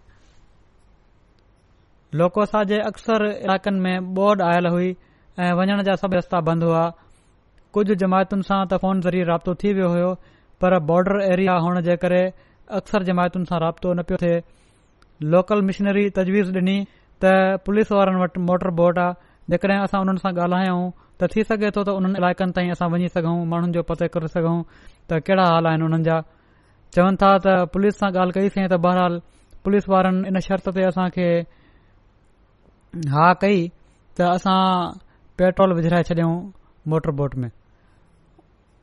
[2.21, 4.91] लोकोसा जे अक्सर इलाइक़नि में आयल हुई
[5.59, 6.83] वञण जा सभु रस्ता बंदि हुआ
[7.77, 10.13] कुझु जमायतुनि सां त फोन ज़रिए थी वियो हो
[10.63, 12.21] पर बॉर्डर एरिया हुअण जे करे
[12.81, 14.35] अक्सर जमायतुनि सां राब्तो न पियो
[15.35, 16.51] लोकल मिशनरी तजवीज़
[17.23, 17.35] त
[17.67, 19.11] पुलिस वारनि वटि मोटर आहे
[19.53, 20.81] जेकॾहिं असां उन्हनि सां ॻाल्हायूं
[21.21, 24.27] त थी सघे थो त उन्हनि इलाइक़नि ताईं असां वञी सघूं माण्हुनि जो पते करे
[24.33, 24.55] सघूं
[25.09, 26.15] त कहिड़ा हाल आहिनि हुननि जा
[26.95, 29.21] चवनि था त पुलिस सां ॻाल्हि कईसीं त बहरहाल
[29.63, 31.27] पुलिस वारनि इन शर्त ते असां खे
[33.15, 33.59] हा कई
[34.17, 34.57] त असां
[35.39, 36.29] पेट्रोल विझाए छॾियो
[36.93, 37.49] मोटर बोट में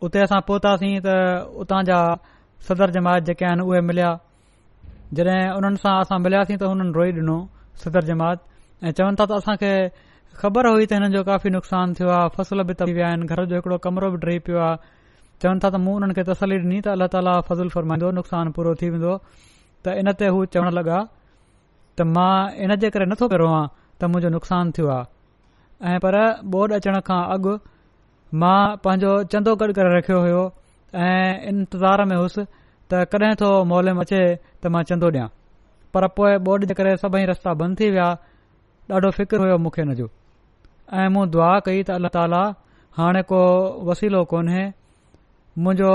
[0.07, 1.19] उते असां पहुतासीं त
[1.65, 1.99] उतां जा
[2.71, 4.13] सदर जमायत जेके आहिनि उहे मिलिया
[5.19, 7.39] जॾहिं हुननि सां असां मिलियासीं त हुननि रोई ॾिनो
[7.85, 8.49] सदर जमात
[8.87, 9.73] ऐं चवनि था त असां खे
[10.41, 13.45] ख़बर हुई त हिननि जो काफ़ी नुक़सान थियो आहे फसल बि तबी पिया आहिनि घर
[13.51, 14.77] जो हिकड़ो कमिरो बि डही पियो आहे
[15.43, 18.75] चवनि था त मूं हुननि खे तसली ॾिनी त अलाह ताला फज़ुल फरमाईंदो नुक़सान पूरो
[18.81, 19.13] थी वेंदो
[19.85, 20.99] त इन ते हू चवणु लॻा
[21.97, 22.35] त मां
[22.67, 26.17] इन जे करे नथो करो हां त मुंहिंजो नुक़सानु थियो आहे ऐं पर
[26.57, 27.55] ॿोडि अचण खां अॻु
[28.43, 30.43] मां पंहिंजो चंदो गॾु करे रखियो हुयो
[31.07, 32.45] ऐं इंतज़ार में हुउसि
[32.95, 35.29] त कॾहिं थो मोलम अचे त मां चंदो ॾियां
[35.97, 38.07] पर पोइ ॿोडि जे करे सभई रस्ता बंदि थी विया
[38.99, 40.07] ॾाढो फ़िक्र हुयो मूंखे इन जो
[41.03, 42.43] ऐं मूं दुआ कई त अलाह ताला
[43.01, 43.41] हाणे को
[43.91, 44.65] वसीलो कोन्हे
[45.59, 45.87] मुंजो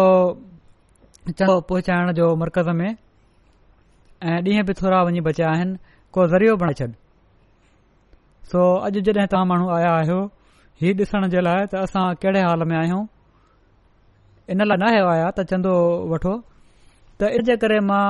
[1.37, 5.77] चओ पहुचाइण जो मर्कज़ में ऐं ॾींहं बि थोरा वञी बचिया आहिनि
[6.13, 6.85] को ज़रियो बण छॾ
[8.51, 10.19] सो अॼु जॾहिं तव्हां माण्हू आया आहियो
[10.81, 13.01] हीउ ॾिसण जे लाइ त असां कहिड़े हाल में आहियूं
[14.55, 15.73] इन लाइ न आयो आया त चंदो
[16.13, 16.33] वठो
[17.17, 18.05] त इन जे करे मां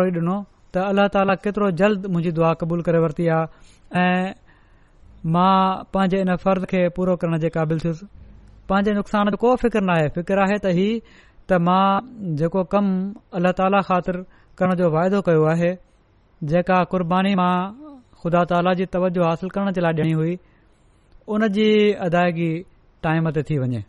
[0.00, 0.36] रोई ॾिनो
[0.76, 5.52] त अल्लाह ताला केतिरो जल्द मुंहिंजी दुआ क़बूल करे वरिती आहे ऐं मां
[5.98, 7.86] पंहिंजे इन फर्ज़ खे पूरो करण जे क़ाबिल
[8.70, 10.88] पंहिंजे नुक़सान ते को फ़िक्र न आहे फ़िकुरुए त ही
[11.48, 14.16] त मां जेको कमु अल्लाह ताला ख़ातिर
[14.60, 15.70] करण जो वाइदो कयो आहे
[16.52, 17.54] जेका कुर्बानी मां
[18.22, 20.36] ख़ुदा ताला जी तवजु हासिल करण जे लाइ ॾिनी हुई
[21.36, 21.68] उन जी
[22.08, 22.50] अदायगी
[23.08, 23.84] टाइम ते थी वञे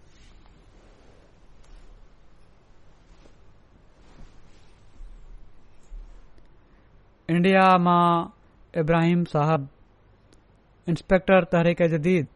[7.35, 8.05] इंडिया मां
[8.85, 9.67] इब्राहिम साहब
[10.95, 12.35] इंस्पेक्टर तहरीक़ जदीद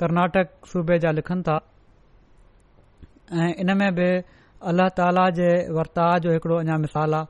[0.00, 1.56] कर्नाटक सूबे जा लिखनि था
[3.42, 4.08] ऐं इन में बि
[4.70, 7.24] अल्ला ताला जे वर्ताव जो हिकड़ो अञा मिसाल आहे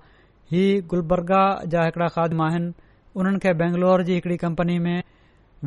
[0.52, 1.42] हीअ गुलबरगा
[1.74, 2.70] जा हिकड़ा खादमा आहिनि
[3.18, 4.98] उन्हनि खे बैंगलोर जी हिकड़ी कंपनी में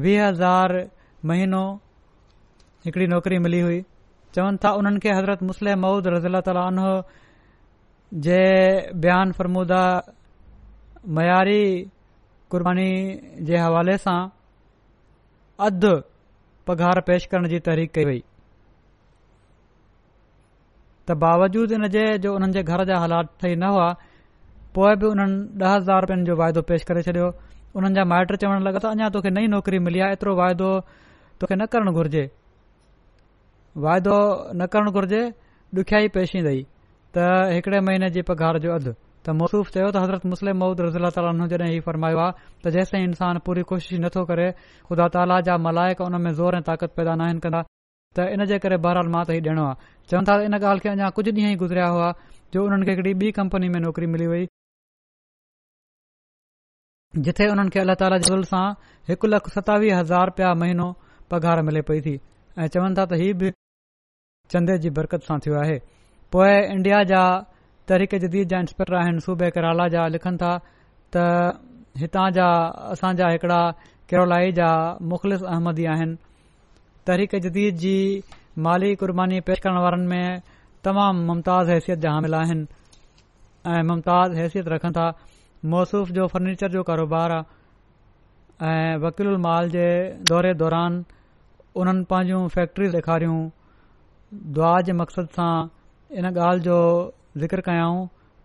[0.05, 0.75] वीह हज़ार
[1.31, 1.63] महीनो
[2.85, 3.81] हिकड़ी नौकिरी मिली हुई
[4.35, 6.59] चवनि था उन्हनि खे हज़रत मुस्लम महुूद रज़ी अला ताल
[8.27, 8.39] जे
[9.05, 9.81] बयान फरमुदा
[11.17, 11.61] मयारी
[12.53, 12.89] कुर्बानी
[13.49, 14.17] जे हवाले सां
[15.67, 15.91] अधु
[16.69, 18.17] पघार पेश करण जी तहरीक कई वई
[21.09, 23.87] त बावजूद इन जे जो उन्हनि जे घर जा हालात ठही न हुआ
[24.75, 27.29] पोइ बि उन्हनि ॾह हज़ार रुपियनि जो वाइदो पेश करे छॾियो
[27.79, 30.69] उन्हनि जा माइट चवण लॻा त अञा तोखे नई नौकरी मिली आहे एतिरो वाइदो
[31.43, 32.23] तोखे न करणु घुर्जे
[33.89, 34.17] वाइदो
[34.61, 35.21] न करणु घुर्जे
[35.81, 36.59] ॾुखियाई पेशी अई
[37.17, 38.93] त हिकड़े महीने जी पघार जो अधु
[39.27, 43.99] त मौसूफ़ चयो त हज़रत मुस्लिम महूर रही फरमायो आहे त जेसिताईं इंसान पूरी कोशिश
[44.03, 44.47] नथो करे
[44.89, 47.61] ख़ुदा ताला जा मलाइक उन में ज़ोर ऐं ताक़त पैदा नाहिनि कंदा
[48.15, 50.89] त इन जे करे बहराल मां त हीउ ॾियणो आहे चवनि था इन ॻाल्हि खे
[50.95, 52.09] अञा कुझु ॾींहं ई गुज़रिया हुआ
[52.53, 54.47] जो उन्हनि खे हिकड़ी ॿी कंपनी में नौकरी मिली वई
[57.27, 58.65] जिथे हुननि खे अलाह ताला जुज़ुल सां
[59.11, 60.89] हिकु लख सतावीह हज़ार रुपया महीनो
[61.33, 62.15] पघार मिले पई थी
[62.59, 63.53] ऐं चवनि था त इहो बि
[64.53, 65.77] चंदे जी बरकत सां थियो आहे
[66.33, 67.21] पोए इंडिया जा
[67.89, 70.51] तहरीक जदीद जा इंस्पेक्टर आहिनि सूबे किराला जा लिखनि था
[71.13, 71.25] त
[72.01, 72.47] हितां जा
[72.95, 73.61] असांजा हिकिड़ा
[74.11, 74.67] केरलाई जा
[75.13, 76.19] मुख़लिस अहमदी आहिनि
[77.09, 77.93] तहरीक जदीद जी
[78.69, 80.41] माली कुर्बानी पेश करण वारनि में
[80.87, 85.07] तमामु मुमताज़ हैसियत जा हामिल आहिनि मुमताज़ हैसियत रखनि था
[85.73, 89.87] मौसूफ़ जो फर्नीचर जो कारोबार आहे ऐं वकील उल माल जे
[90.29, 91.01] दौरे दौरान
[91.81, 93.39] उन्हनि पंहिंजूं फैक्ट्रियूं ॾेखारियूं
[94.59, 95.53] दुआ जे मक़सद सां
[96.21, 96.75] इन ॻाल्हि जो
[97.41, 97.99] ज़िक्र कयाऊं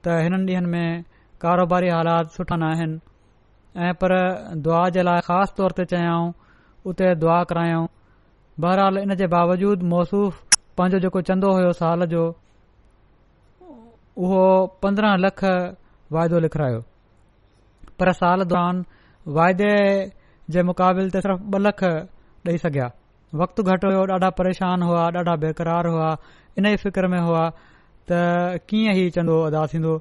[0.06, 1.02] त हिननि ॾींहनि में
[1.44, 4.12] कारोबारी हालात सुठा न आहिनि ऐं पर
[4.64, 6.28] दुआ जे लाइ ख़ासि तौर ते चयाऊं
[6.90, 7.86] उते दुआ करायाऊं
[8.64, 10.38] बहरहाल इन जे बावजूद मौसूफ़
[10.78, 12.22] पंहिंजो जेको चंदो हुयो साल जो
[14.26, 14.44] उहो
[14.86, 15.42] पंद्रहं लख
[16.18, 16.80] वाइदो लिखरायो
[17.98, 18.84] पर साल दौरान
[19.38, 19.72] वाइदे
[20.54, 21.84] जे मुक़ाबले ते सिर्फ़ ॿ लख
[22.44, 22.86] ॾेई सघिया
[23.42, 26.10] वक़्तु घटि हुयो ॾाढा परेशान हुआ ॾाढा बेकरार हुआ
[26.58, 27.44] इन ई फिकर में हुआ
[28.10, 29.92] त कीअं ई चंदो अदा थींदो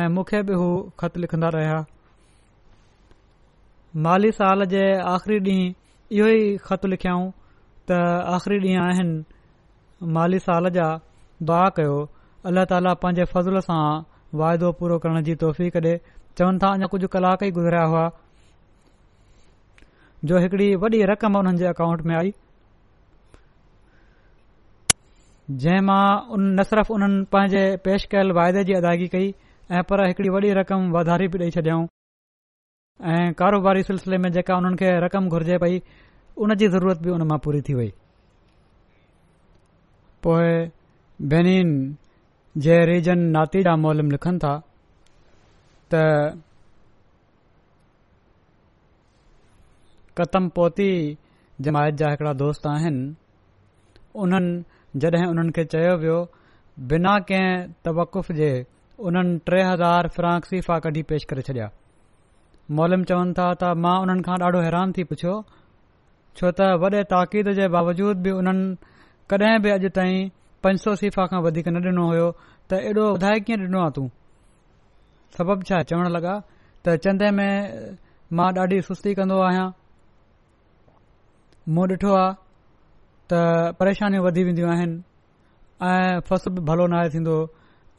[0.00, 0.66] ऐं मूंखे बि हू
[1.00, 1.76] ख़त लिखंदा रहिया
[4.06, 5.70] माली साल जे आख़िरी ॾींहुं
[6.18, 7.30] इहो ई ख़त लिखियाऊं
[7.90, 8.00] त
[8.38, 10.88] आख़िरी ॾींहु आहिनि माली साल जा
[11.50, 11.96] दुआ कयो
[12.50, 13.80] अल्ल्ह ताला पंहिंजे फज़ल सां
[14.42, 15.96] वाइदो पूरो करण जी तोहफ़ी कॾे
[16.38, 18.04] चवनि था अञा कुझु कलाक ई गुज़रिया हुआ
[20.30, 22.32] जो हिकड़ी वॾी रक़म हुननि जे अकाउंट में आई
[25.50, 29.26] जंहिं मां उन न सिर्फ़ु उन्हनि पंहिंजे पेश कयलु वायदे जी अदायगी कई
[29.76, 31.84] ऐं पर हिकड़ी वॾी रक़म वाधारी बि ॾेई छॾियऊं
[33.12, 35.80] ऐं कारोबारी सिलसिले में जेका उन्हनि खे रक़म घुर्जे पई
[36.40, 37.92] उन जी ज़रूरत बि उन मां पूरी थी वई
[40.24, 40.52] पोए
[41.32, 41.42] बै
[42.64, 44.56] जे रीजन नातीडा मोलम लिखनि था
[45.94, 46.40] त
[50.18, 50.88] कतम पोती
[51.66, 53.04] जमायत जा हिकिड़ा दोस्त आहिनि
[54.24, 54.62] उन्हनि
[55.02, 56.18] जॾहिं उन्हनि खे चयो वियो
[56.90, 58.50] बिना कंहिं तवकुफ़ जे
[59.10, 61.68] उन्हनि टे हज़ार फ्रांक सीफ़ा कढी पेश करे छॾिया
[62.78, 65.34] मोलम चवनि था त मां उन्हनि खां ॾाढो हैरान थी पुछियो
[66.36, 68.94] छो त वॾे ताक़ीद जे बावजूद बि उन्हनि
[69.30, 70.30] कडहिं बि अॼु ताईं
[70.62, 74.06] पंज सौ सीफ़ा खां वधीक न डि॒नो हो त एॾो वधाए कीअं डि॒नो आहे तूं
[75.38, 76.36] सबब छा चवण लगा
[76.86, 77.50] त चंदे में
[78.38, 79.68] मां ॾाढी सुस्ती कन्दो आहियां
[81.74, 82.32] मूं ॾिठो आहे
[83.32, 84.96] त परेशानियूं वधी वेंदियूं आहिनि
[85.90, 87.36] ऐं फसल बि भलो न आहे थींदो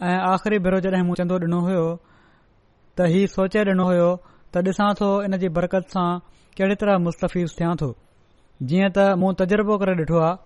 [0.10, 1.86] ऐं आख़िरी भेरो जॾहिं मूं चंदो ॾिनो हुयो
[2.98, 6.08] त हीउ सोचे ॾिनो हुयो त ॾिसां थो इन जी बरकत सां
[6.60, 7.90] कहिड़ी तरह मुस्तफीज़ थियां थो
[8.70, 10.38] जीअं त मूं तजुर्बो करे ॾिठो आहे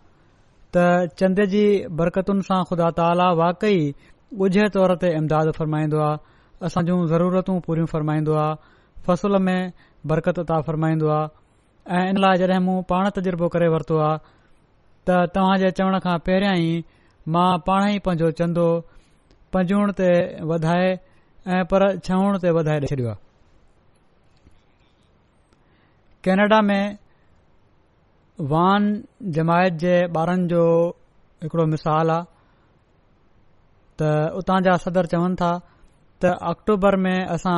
[0.78, 1.64] त चंदो जी
[2.02, 3.78] बरक़तुनि सां खुदा ताला वाकई
[4.48, 9.62] ॻुझे तौर ते इमदाद फरमाईंदो आहे असां जूं ज़रूरतूं पूरियूं फ़रमाईंदो आहे फसुल में
[10.14, 14.18] बरक़त तां फ़रमाईंदो आहे ऐं इन लाइ जॾहिं मूं पाण तज़ुर्बो करे वरितो आहे
[15.08, 16.72] त तव्हां जे चवण खां पहिरियां ई
[17.36, 18.66] मां पाण ई पंहिंजो चंदो
[19.56, 20.10] पंजूण ते
[20.54, 20.88] वधाए
[21.58, 23.22] ऐं पर छवण ते वधाए छॾियो आहे
[26.28, 26.98] कैनेडा में
[28.54, 28.90] वान
[29.38, 30.64] जमायत जे ॿारनि जो
[31.46, 32.28] हिकड़ो मिसाल आहे
[34.02, 35.52] त उतां जा सदर चवनि था
[36.24, 37.58] त अक्टूबर में असां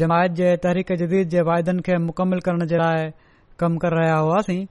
[0.00, 3.10] जमायत जे तहरीक़ जदीद जे वायदनि खे मुकमल करण जे लाइ
[3.62, 4.62] कमु करे रहिया हुआसीं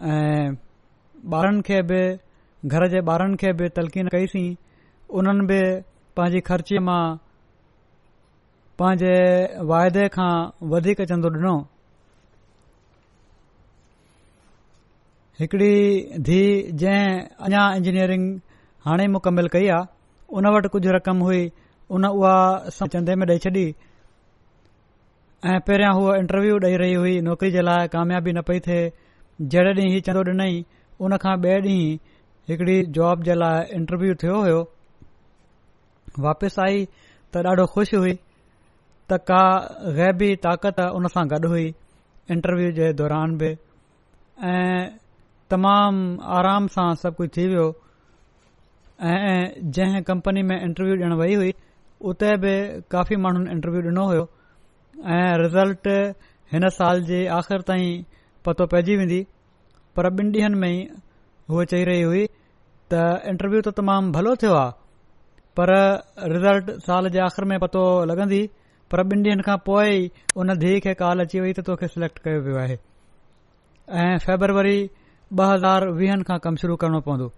[0.00, 1.98] ॿारनि खे बि
[2.68, 4.46] घर जे ॿारनि खे बि तलकीन कईसीं
[5.18, 5.58] उन्हनि बि
[6.16, 7.02] पंहिंजी ख़र्ची मां
[8.78, 9.10] पंहिंजे
[9.70, 10.32] वाइदे खां
[10.72, 11.54] वधीक चंदो ॾिनो
[15.40, 15.72] हिकड़ी
[16.26, 18.24] धीउ जंहिं अञा इंजीनियरिंग
[18.88, 21.44] हाणे मुकमल कई आहे उन वटि कुझु रक़म हुई
[21.92, 22.34] उन उहा
[22.92, 23.66] चंदे में ॾेई छॾी
[25.50, 28.84] ऐं पहिरियां इंटरव्यू ॾेई रही हुई नौकिरी जे लाइ कामयाबी न पई थिए
[29.40, 30.56] जहिड़े ॾींहुं हीउ चंदो ॾिनई
[31.06, 31.58] उन खां ॿिए
[32.50, 34.58] ॾींहुं जॉब जे लाइ इंटरव्यू थियो हुयो
[36.24, 36.84] वापिसि आई
[37.34, 38.12] त ॾाढो ख़ुशि हुई
[39.12, 39.42] त का
[39.98, 41.68] ग़ैबी ताक़त उन सां गॾु हुई
[42.36, 43.50] इंटरव्यू जे दौरान बि
[44.52, 44.82] ऐं
[45.50, 46.04] तमामु
[46.40, 47.66] आराम सां सभु कुझु थी वियो
[49.12, 51.52] ऐं जंहिं कंपनी में इंटरव्यू ॾियणु वई हुई
[52.12, 52.54] उते बि
[52.96, 54.24] काफ़ी माण्हुनि इंटरव्यू ॾिनो हुयो
[55.16, 55.88] ऐं रिज़ल्ट
[56.78, 57.92] साल जे आख़िर ताईं
[58.46, 59.18] पतो पइजी वेंदी
[59.96, 60.78] पर ॿिनि ॾींहनि में ई
[61.52, 62.22] हू चई रही हुई
[62.92, 64.70] त इंटरव्यू त तमामु भलो थियो आहे
[65.58, 65.72] पर
[66.32, 67.82] रिज़ल्ट साल जे आख़िर में पतो
[68.12, 68.40] लॻंदी
[68.94, 70.00] पर ॿिनि ॾींहनि खां पोइ
[70.44, 72.78] उन धीअ खे कॉल अची वई त तोखे सिलेक्ट कयो वियो आहे
[74.04, 74.76] ऐं फेबरवरी
[75.40, 77.28] ॿ हज़ार वीहनि खां कमु शुरू करणो पवंदो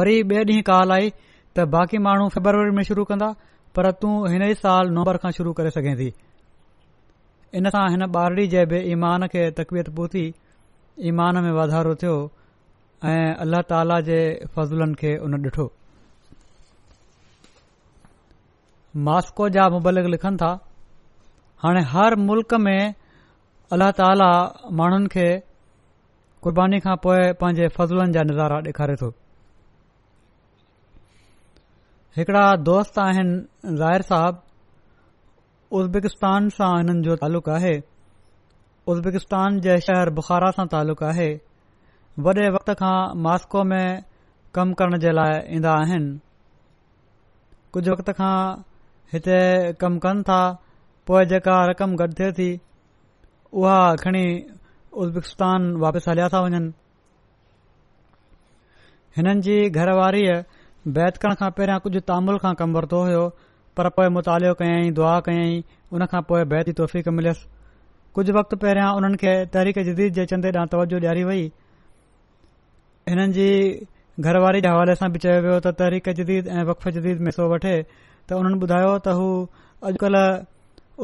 [0.00, 1.12] वरी ॿिए ॾींहुं कॉल आई
[1.56, 3.28] त बाक़ी माण्हू फेबरवरी में शुरू कंदा
[3.76, 6.10] पर तूं हिन ई साल नवंबर खां शुरू करे थी
[7.56, 10.22] इन खां हिन ॿारड़ी जे बि ईमान खे तकवीयत पूती
[11.10, 12.14] ईमान में वाधारो थियो
[13.10, 14.18] ऐं अल्ला ताला जे
[14.56, 15.66] फज़लनि खे हुन ॾिठो
[19.08, 20.50] मास्को जा मुबलिक लिखनि था
[21.62, 22.94] हाणे हर मुल्क़ में
[23.72, 24.28] अल्लाह ताला
[24.80, 25.28] माण्हुनि खे
[26.46, 29.08] क़ुर्बानी खां पोइ पंहिंजे फज़लनि जा नज़ारा ॾेखारे थो
[32.20, 34.44] हिकिड़ा दोस्त आहिनि ज़ाइर स
[35.76, 37.72] उज़बेकिस्तान सां हिननि जो तालुक़ु आहे
[38.92, 41.26] उज़बेकिस्तान जे शहर बुखारा सां तालुक़ु आहे
[42.26, 42.94] वॾे वक़्त खां
[43.26, 44.02] मास्को में
[44.58, 46.08] कमु करण जे लाइ ईंदा आहिनि
[47.72, 48.36] कुझु वक़्त खां
[49.12, 49.38] हिते
[49.82, 50.38] कमु कनि था
[51.10, 52.48] पोइ जेका रक़म गॾु थिए थी
[53.60, 54.24] उहा खणी
[55.02, 56.72] उज़बेकिस्तान वापसि हलिया था वञनि
[59.16, 60.40] हिननि जी घरवारीअ
[60.96, 63.26] बैत करण खां पहिरियां कुझु तामुल खां कमु वरितो हुयो
[63.78, 65.62] पर पोइ मुतालो कयई दुआ कयईं
[65.96, 67.44] उन खां पोइ बहिती तौफ़ीक़ मिलयसि
[68.18, 71.42] कुझु वक़्तु पहिरियां उन्हनि खे तहरीक जदीद जे चंदे ॾांहुं तवजो डि॒यारी वई
[73.12, 73.86] हिननि जी
[74.30, 77.74] घरवारी जे हवाले सां बि चयो वियो त तहरीक जदीद ऐं वक़फ़ जदीद मिसो वठे
[77.92, 79.28] त हुननि ॿुधायो त हू
[79.92, 80.26] अॼुकल्ह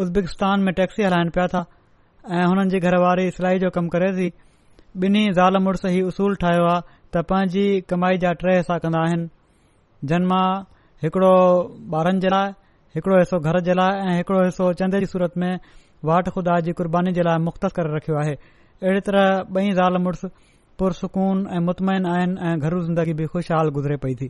[0.07, 1.63] उज़्बेकिस्तान में टैक्सी हलाइनि पिया था
[2.33, 4.29] ऐ हुननि जी घरवारी सिलाई जो कमु करे थी
[5.07, 9.33] ॿिन्ही ज़ाल मुड़ुस ई उसूल ठाहियो आहे त पंहिंजी कमाई जा टे हिसा कंदा आहिनि
[10.13, 10.43] जन मां
[11.07, 11.35] हिकड़ो
[12.03, 12.53] ॿारनि जे लाइ
[12.95, 15.53] हिकड़ो हिसो घर जे लाइ ऐं हिकड़ो हिसो चंदे जी सूरत में
[16.11, 20.25] वाट ख़ुदा जी क़ुर्बानी जे लाइ मुख़्तस करे रखियो आहे अहिड़ी तरह ॿई ज़ाल मुड़ुस
[20.79, 24.29] पुरसकून ऐं मुतमइन आहिनि ऐं घरू ज़िंदगी बि ख़ुशहाल गुज़रे पई थी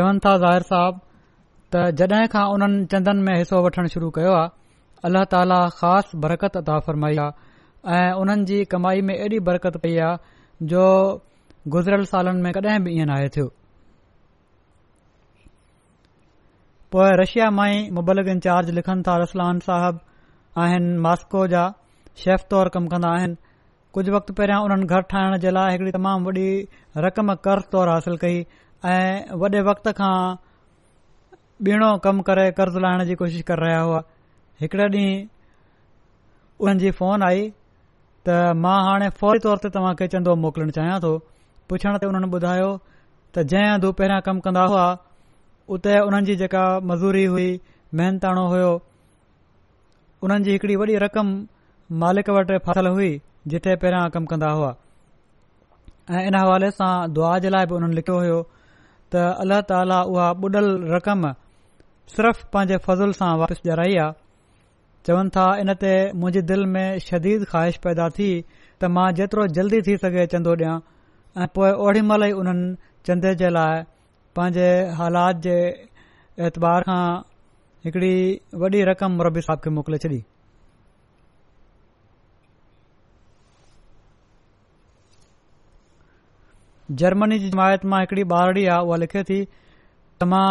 [0.00, 1.00] चवनि था ज़ाहिर साहब
[1.72, 4.48] त जड॒हिं खां उन्हनि चंदनि में हिसो वठण शुरू कयो आहे
[5.08, 9.96] अलाह ताला ख़ासि बरकत अदा फरमाई आहे ऐं उन्हनि जी कमाई में एॾी बरक़त पई
[10.08, 10.84] आहे जो
[11.66, 13.46] गुज़िरियल सालनि में कॾहिं बि इएं न आहे थियो
[16.92, 19.98] पोएं रशिया मां ई मुबलक इन्चार्ज लिखनि था रसलान साहब
[20.64, 21.62] आहिनि मॉस्को जा
[22.24, 23.36] शेफ तौरु कमु कंदा आहिनि
[23.94, 26.46] कुझ वक्त पहिरियां उन्हनि घर ठाहिण जे लाइ हिकड़ी तमामु वॾी
[27.06, 28.36] रक़म कर्ज़ तौरु हासिल कई
[28.90, 30.14] ऐं वॾे वक़्त खां
[31.70, 34.02] ॿीणो कमु करे कर्ज़ लाहिण जी कोशिश करे रहिया हुआ
[34.60, 35.16] हिकिड़े ॾींहुं
[36.60, 37.48] उन्हनि जी फोन आई
[38.28, 41.12] त मां हाणे फौरी तौर ते तव्हां खे चंदो मोकिलण चाहियां थो
[41.70, 42.68] पुछण ते उन्हनि ॿुधायो
[43.38, 44.84] त जंहिं अधु पहिरियां कमु कंदा हुआ
[45.76, 47.48] उते उन्हनि जी जेका मज़ूरी हुई
[48.00, 48.70] मेहनताणो हुयो
[50.28, 51.32] उननि जी हिकड़ी वॾी रक़म
[52.04, 53.10] मालिक वटि फाथल हुई
[53.54, 54.70] जिथे पहिरियों कमु कंदा हुआ
[56.12, 58.40] ऐ इन हवाले सां दुआ जे लाइ बि उन लिखियो हो
[59.12, 61.28] त अलाह ताला उहा बुडल रक़म
[62.16, 64.20] सिर्फ़ पंहिंजे फज़ुल सां वापसि ॾियाराई आहे
[65.08, 68.28] चवन था इन ते मुंहिंजे दिल में शदीद ख़्वाहिश पैदा थी
[68.60, 70.76] त मां जेतिरो जल्दी थी सघे चंदो ॾियां
[71.38, 72.76] ऐं पोइ ओड़ी महिल ई उन्हनि
[73.06, 73.82] चंदे जे लाइ
[74.36, 74.68] पंहिंजे
[74.98, 75.54] हालात जे
[76.46, 77.02] ऐतबार खां
[77.86, 78.14] हिकड़ी
[78.62, 80.20] वॾी रक़म मुरबी साहिब खे मोकिले छॾी
[87.02, 90.48] जर्मनी जी जमायत मां हिकड़ी ॿारड़ी आहे उहा लिखे थी त मां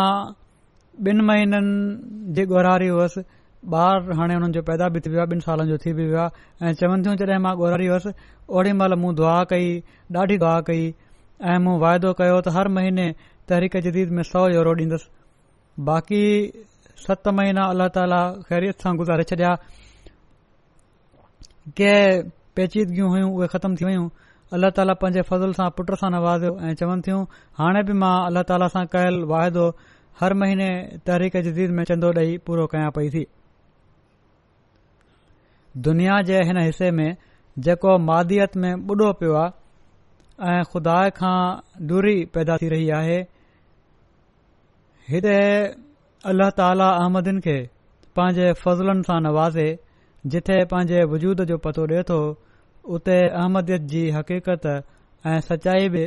[1.14, 3.22] ॿिनि महीननि जी ॻोरारी हुअसि
[3.76, 6.18] ॿार हाणे हुननि जो पैदा बि थी वियो आहे ॿिन सालनि जो थी बि वियो
[6.22, 8.10] आहे ऐं चवनि थियूं जॾहिं मां ॻोहारी हुयसि
[8.49, 9.68] ओॾी महिल मूं दुआ कई
[10.18, 10.84] ॾाढी दुआ कई
[11.53, 13.05] ऐं मूं वाइदो कयो त हर महीने
[13.49, 15.10] तहरीक जदीद में सौ यूरो ॾींदुसि
[15.89, 16.24] बाक़ी
[17.05, 19.53] सत महीना अल्ला ताला ख़ैरियत सां गुज़ारे छॾिया
[21.82, 21.91] के
[22.60, 24.08] पेचीदगियूं हुयूं उहे ख़तम थी वयूं
[24.58, 27.22] अलाह ताला पंहिंजे फज़ल सां पुट सां नवाज़ियो ऐं चवनि थियूं
[27.62, 29.68] हाणे बि मां अलाह ताला सां कयलु वाइदो
[30.22, 30.70] हर महीने
[31.10, 33.26] तहरीक जदीद में चंदो ॾेई पूरो कयां पई थी
[35.86, 37.07] दुनिया जे हिन हिसे में
[37.65, 41.38] जेको मादियत में ॿुॾो पियो आहे ऐं खुदा खां
[41.91, 43.17] दूरी पैदा थी रही आहे
[45.09, 45.36] हिते
[46.32, 47.57] अल्ल्ह ताला अहमदिन खे
[48.19, 49.67] पंहिंजे फज़लनि सां नवाज़े
[50.36, 52.19] जिथे पंहिंजे वजूद जो पतो ॾिए थो
[52.97, 54.65] उते अहमदियत जी हक़ीक़त
[55.34, 56.05] ऐं सचाई बि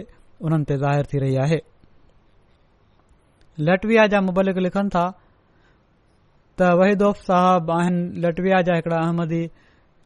[0.49, 1.61] उन्हनि ते ज़ाहिरु थी रही आहे
[3.71, 5.07] लटविया जा मुबलिक लिखनि था
[6.61, 9.43] त वहिदोफ़ साहब आहिनि लटविया जा हिकड़ा अहमदी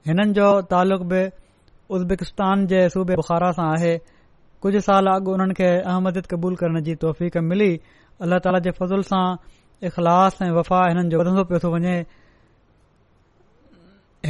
[0.08, 1.22] हिननि जो तालुक़ बि
[1.96, 3.94] उज़ब्बेकिस्तान जे सूबे बुख़ारा सां आहे
[4.64, 7.70] कुझ साल अॻु हुननि खे अहमद क़बूल करण जी तौफ़क़ मिली
[8.26, 9.24] अलाह ताला जे फज़ुल सां
[9.90, 11.96] इख़लास ऐं वफ़ा हिननि जो वधंदो पियो थो वञे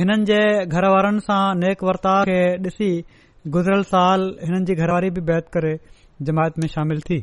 [0.00, 2.90] हिननि जे घर वारनि सां नेक वर्ता खे ॾिसी
[3.58, 5.74] गुज़िरियल साल हिननि जी घरवारी बि बैत करे
[6.30, 7.20] जमायत में शामिल थी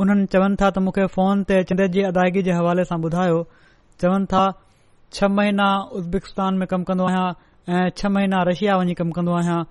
[0.00, 3.38] हुननि चवनि था त मूंखे फोन ते चंद जी अदायगी जे हवाले सां ॿुधायो
[4.00, 4.42] चवन था
[5.16, 5.66] छह महीना
[5.98, 9.62] उज़्बेक्तान में कमु कंदो आहियां ऐं छह महीना रशिया वञी कमु कन्दो आहियां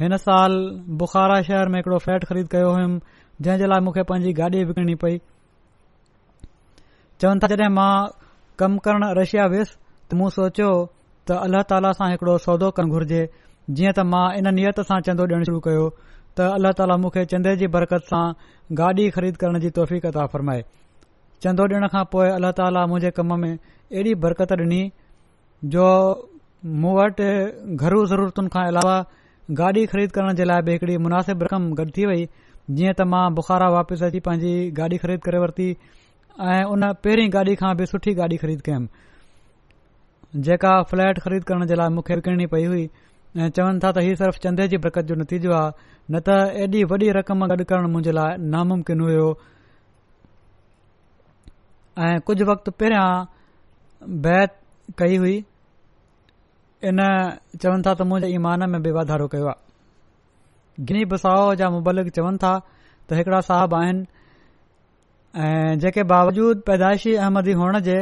[0.00, 0.56] हिन साल
[1.02, 3.00] बुखारा शहर में हिकड़ो फ्लैट ख़रीद कयो हुयुमि
[3.46, 5.18] जंहिं जे लाइ मूंखे पंहिंजी गाॾी विकणी पई
[7.20, 7.90] चवनि था जॾहिं मां
[8.62, 9.74] कमु करण रशिया वियुसि
[10.10, 10.68] त मुं सोचियो
[11.26, 13.22] त अल्लाह ताला सां हिकड़ो सौदो करणु घुर्जे
[13.76, 17.56] जीअं त मां इन नियत सां चंदो ॾेयण शुरू कयो त अल्लाह ताला मुखे चंदे
[17.64, 18.24] जी बरक़त सां
[18.82, 20.64] गाॾी ख़रीद करण जी तौफ़ीक़ता फरमाए
[21.44, 23.48] चंदो ॾिअण खां पोइ अलाह ताली मु कम में
[23.92, 24.80] ऐॾी बरकत डि॒नी
[25.74, 25.88] जो
[26.84, 27.26] मु वटि
[27.86, 28.94] घरू ज़रूरतुनि खां अलावा
[29.60, 32.24] गाॾी ख़रीद करण जे लाइ बि हिकड़ी मुनासिब रक़म गॾु थी वई
[32.78, 35.68] जीअं त मां बुखारा वापसि अची पंहिंजी गाॾी ख़रीद करे वरिती
[36.52, 41.76] ऐं उन पहिरीं गाॾी खां बि सुठी गाॾी ख़रीद कयुमि जेका फ्लैट ख़रीद करण जे
[41.82, 45.20] लाइ मूंखे रिकणी पई हुई ऐं चवनि था त हीउ सिर्फ़ु चंदे जी बरकत जो
[45.20, 48.02] नतीजो थीजो आहे न त एॾी वॾी रक़म गॾु करण मु
[48.56, 49.28] नामुमकिन हुयो
[52.04, 54.56] ऐं कुझु वक़्तु पहिरियां बैत
[54.98, 55.36] कई हुई
[56.90, 56.98] इन
[57.62, 62.38] चवनि था त मुंहिंजे ईमान में बि वाधारो कयो आहे गिनी बसाओ जा मुबलिक चवनि
[62.42, 62.50] था
[63.08, 64.04] त हिकड़ा साहब आहिनि
[65.44, 67.96] ऐं जेके बावजूद पैदाइशी अहमदी हुअण जे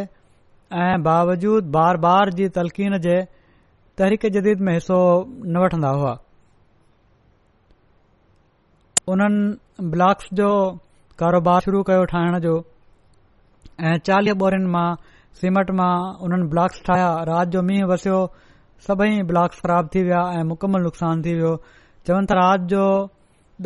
[0.89, 3.17] ऐं बावजूद बार बार जी तलक़ीन जे
[3.99, 4.99] तहरीक जदीद में हिसो
[5.31, 6.15] न वठंदा हुआ
[9.15, 10.51] उन्हनि ब्लॉक्स जो
[11.23, 12.59] कारोबार शुरू कयो ठाहिण जो
[13.83, 14.89] ऐं चालीह ॿोरिन मां
[15.41, 18.19] सीमट मां हुननि ब्लॉक्स ठाहिया राति जो मींहुं वसियो
[18.87, 21.55] सभई ब्लॉक्स ख़राब थी विया ऐं मुकमल नुक़सान थी वियो
[22.07, 22.83] चवनि था राति जो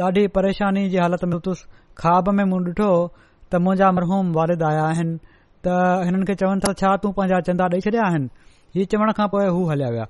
[0.04, 1.64] ॾाढी परेशानी जी हालत में अथुसि
[2.00, 2.88] ख़्वाब में मूं ॾिठो
[3.52, 5.16] त मुंहिंजा मरहूम वारिद आया आहिनि
[5.66, 5.76] त
[6.08, 8.28] हिननि खे चवनि था छा तूं पंहिंजा चंदा ॾेई छॾिया आहिनि
[8.76, 10.06] हीउ चवण खां पोइ हू हलिया विया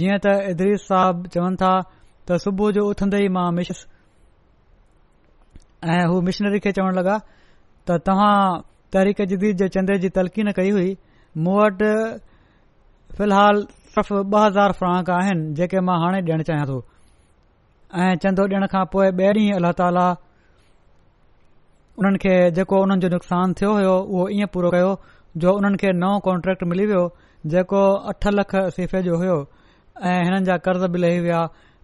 [0.00, 1.76] जीअं त इद्रीज साहब चवनि था
[2.28, 3.86] त सुबुह जो उथंदे ई मां मिशस
[5.94, 7.18] ऐं हू मिशनरी खे चवण लॻा
[7.90, 8.34] त तव्हां
[8.94, 10.96] तहरीक जदीद जे चंदे जी तलक़ीन कई हुई
[11.44, 11.90] मूं वटि
[13.18, 13.62] फ़िलहाल
[13.92, 16.76] सिर्फ़ु ॿ हज़ार फ्रांक आहिनि जेके मां हाणे ॾियणु चाहियां थो
[18.04, 20.04] ऐं चंदो ॾियण खां पोइ ॿिए ॾींहुं अल्ल्ह ताला
[22.02, 24.90] उन्हनि खे जेको उन्हनि जो नुक़सान थियो हुयो उहो ईअं पूरो कयो
[25.44, 27.02] जो उन्हनि खे नओं कॉन्ट्रेक्ट मिली वियो
[27.54, 27.80] जेको
[28.12, 29.36] अठ लख सीफ़े जो हुयो
[30.10, 31.38] ऐं हिननि जा कर्ज़ बि लही विया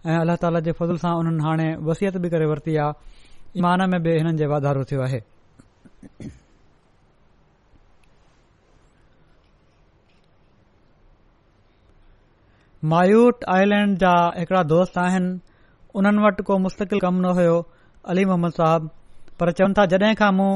[0.09, 3.97] ऐं अलाह ताला जे फज़ल सां उन्हनि हाणे वसियत बि करे वरिती आहे ईमान में
[4.09, 5.21] बि हिननि जे वाधारो थियो आहे
[12.85, 15.39] मायूट आइलैंड जा हिकड़ा दोस्त आहिनि
[15.99, 17.55] उन्हनि वटि को मुस्तक़िल कमु न हुयो
[18.09, 18.87] अली मोहम्मद साहब
[19.39, 20.51] पर चवनि था जॾहिं खां मूं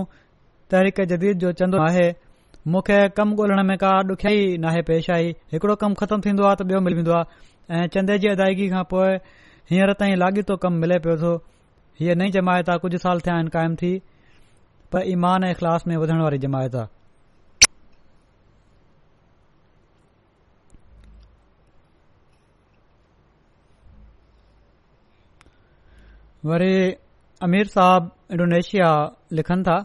[0.71, 2.07] तहरीक जदीद जो चंदो आहे
[2.67, 6.67] मूंखे कम ॻोल्हण में का डुखयाई नाहे पेश आई हिकड़ो कमु ख़तमु थींदो आहे त
[6.71, 9.17] ॿियो मिली वेंदो आहे चंदे जी अदायगी खां पोइ
[9.75, 11.35] हींअर ताईं लाॻीतो कमु मिले पियो थो
[11.99, 13.93] हीअ नई जमायत आहे कुझु साल थिया आहिनि क़ाइमु थी
[14.93, 17.02] पर ईमान ऐं इख़लास में वधण वारी जमायत आहे
[26.49, 26.71] वरी
[27.45, 28.87] अमीर साहब इंडोनेशिया
[29.37, 29.75] लिखनि था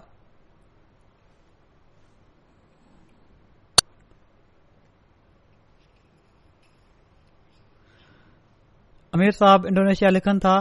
[9.15, 10.57] अमीर साहब इंडोनेशिया लिखनि था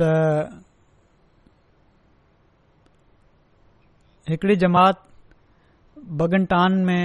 [0.00, 0.10] त
[4.30, 5.04] हिकड़ी जमात
[6.22, 7.02] बगनटान में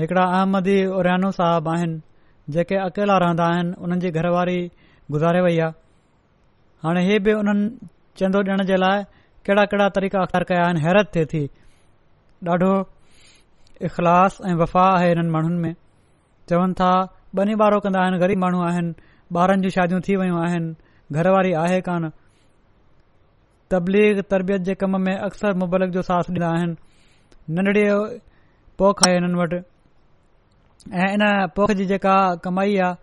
[0.00, 4.58] हिकिड़ा अहमदी ओरिहनो साहब आहिनि जेके अकेला रहंदा आहिनि उन्हनि जी घरवारी
[5.12, 5.80] गुज़ारे वई आहे
[6.84, 7.66] हाणे हे बि उन्हनि
[8.18, 9.02] चंदो ॾियण जे लाइ
[9.46, 11.42] कहिड़ा कहिड़ा तरीक़ा अख़्तियार कया आहिनि हैरत थिए थी
[12.48, 12.70] ॾाढो
[13.86, 15.74] इख़लास ऐं वफ़ा आहे हिननि माण्हुनि में
[16.50, 16.88] चवनि था
[17.38, 18.90] बनी ॿार कंदा आहिनि ग़रीब माण्हू आहिनि
[19.42, 22.08] ॿारनि जूं शादियूं थी वियूं आहिनि घरवारी आहे कान
[23.70, 26.76] तबलीग तरबियत जे कम में अक्सर मुबलक जो साथ ॾींदा आहिनि
[27.60, 27.84] नंढड़ी
[28.82, 29.62] पोख आहे हिननि वटि
[31.04, 31.26] ऐं इन
[31.60, 32.16] पोख जी जेका
[32.48, 32.98] कमाई आहे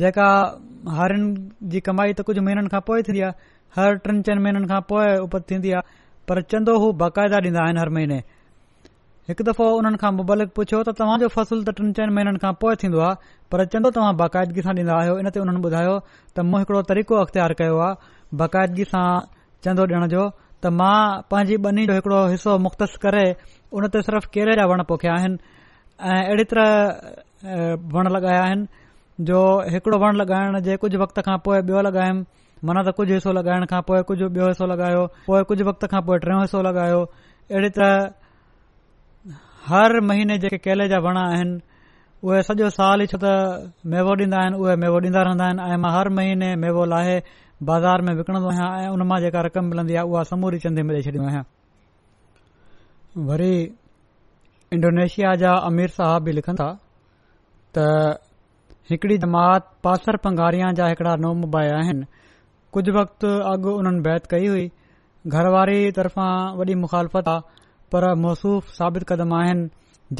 [0.00, 0.26] जेका
[0.96, 4.80] हारियुनि जी कमाई त कुझु महीननि खां पोइ थींदी आहे हर टिन चइनि महीननि खां
[4.90, 5.96] पोइ उपत थींदी आहे
[6.28, 8.18] पर चंदो हू बाक़ाइदा ॾींदा आहिनि हर महीने
[9.28, 12.74] हिकु दफ़ो उन्हनि खां मुबलिक पुछियो त तव्हांजो फसल त टिनि चइनि महीननि खां पोइ
[12.82, 16.58] थींदो आहे पर चंदो तव्हां बाक़ाइदगी सां ॾींदा आहियो इन ते उन्हनि ॿुधायो त मूं
[16.64, 19.06] हिकड़ो तरीक़ो अख़्तियार कयो आहे बाक़ाइदगी सां
[19.66, 20.24] चंदो ॾियण जो
[20.64, 20.96] त मां
[21.32, 23.24] पंहिंजी ॿनी जो हिकड़ो हिसो मुख़्तस करे
[23.76, 25.64] उन ते सिर्फ़ केले जा वण पोखिया आहिनि
[26.12, 28.66] ऐं अहिड़ी तरह वण लॻाया आहिनि
[29.20, 29.38] जो
[29.70, 32.24] हिकिड़ो वण लॻाइण जे कुझु वक़्त खां पोइ ॿियो लॻायमि
[32.64, 36.00] माना त कुझु हिसो लॻाइण खां पोइ कुझु ॿियो हिसो लॻायो पोइ कुझु वक़्त खां
[36.08, 37.00] पोइ टियों हिसो लॻायो
[37.52, 38.10] अहिड़ी तरह
[39.68, 41.60] हर महीने जेके केले जा वण आहिनि
[42.24, 45.76] उहे सॼो साल ई छो त मेवो ॾींदा आहिनि उहे मेवो ॾींदा रहंदा आहिनि ऐ
[45.84, 47.18] मां हर महीने मेवो लाहे
[47.68, 51.02] बाज़ार में विकणंदो आहियां ऐं उन मां जेका रक़म मिलंदी आहे उहा समूरी में मिली
[51.02, 51.44] छॾियो आहियां
[53.28, 53.54] वरी
[54.74, 56.68] इंडोनेशिया जा अमीर साहब बि लिखंदा
[57.78, 57.88] त
[58.90, 62.06] हिकड़ी जमात पासर पंगारिया जा हिकड़ा नओं मोबाइल आहिनि
[62.76, 64.64] कुझ वक़्तु अॻु उन्हनि बैत कई हुई
[65.38, 67.62] घरवारी तरफ़ां वॾी मुख़ालफ़त आहे
[67.94, 69.68] पर मौसूफ़ साबित क़दम आहिनि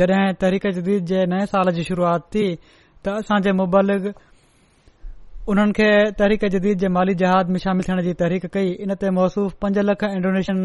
[0.02, 2.44] जॾहिं तहरीक जदीद जे नए साल जी शुरूआत थी
[3.04, 3.52] त असांजे
[4.04, 4.12] जे
[5.52, 9.10] उन्हनि खे तहरीक जदीद जे माली जहाज़ में शामिल थियण जी तहरीक कई इन ते
[9.18, 10.60] मौसूफ़ पंज लख इंडोनेशियन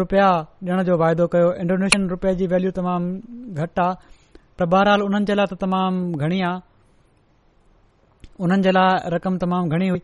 [0.00, 0.26] रुपया
[0.68, 5.34] ॾियण जो वाइदो कयो इंडोनेशियन रुपिया जी वैल्यू तमामु घटि आहे त बहरहाल उन्हनि जे
[5.42, 6.58] लाइ त तमामु घणी आहे
[8.44, 10.00] उन्हनि जे लाइ रक़म तमामु घणी हुई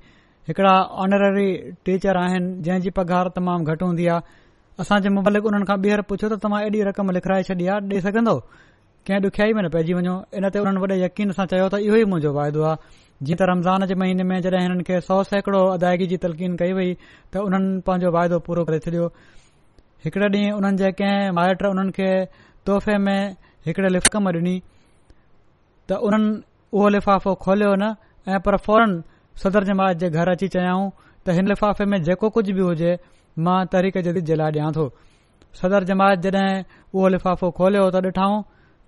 [0.48, 0.72] हिकड़ा
[1.02, 1.48] ऑनररी
[1.84, 4.36] टीचर आहिनि जंहिं जी पघार तमामु घटि हूंदी आहे
[4.82, 8.34] असां मुबालिक उन्हनि खां ॿीहर पुछो त तव्हां एॾी रक़म लिखाए छॾी आहे ॾेई सघंदो
[9.08, 11.96] कंहिं ॾुखयाई में न पइजी वञो इन ते हुननि वॾे यकीन सां चयो त इहो
[12.02, 12.76] ई मुंहिंजो वाइदो आहे
[13.26, 16.72] जीअं त रमज़ान जे महीने में जड॒हिं हिननि खे सौ सैकड़ो अदायगी जी तलक़ीन कई
[16.80, 19.06] वई त हुननि पंहिंजो वाइदो पूरो करे छॾियो
[20.04, 22.10] हिकड़े ॾींहुं हुननि जे कंहिं माइट हुननि खे
[22.68, 23.20] तोहफ़े में
[23.70, 24.56] हिकड़े लिफ़कम ॾिनी
[25.88, 26.28] त उन्हनि
[26.76, 27.96] उहो लिफ़ाफ़ो खोलियो न
[28.28, 28.92] ऐं पर फौरन
[29.42, 30.90] सदर जमात जे घर अची चयाऊं
[31.26, 32.92] त हिन लिफ़ाफ़े में जेको कुझ बि हुजे
[33.46, 34.84] मां तरीक़े जल्दी जे लाइ ॾियां थो
[35.60, 36.52] सदर जमात जड॒हिं
[36.94, 38.38] उहो लिफ़ाफ़ो खोलियो त ॾिठऊं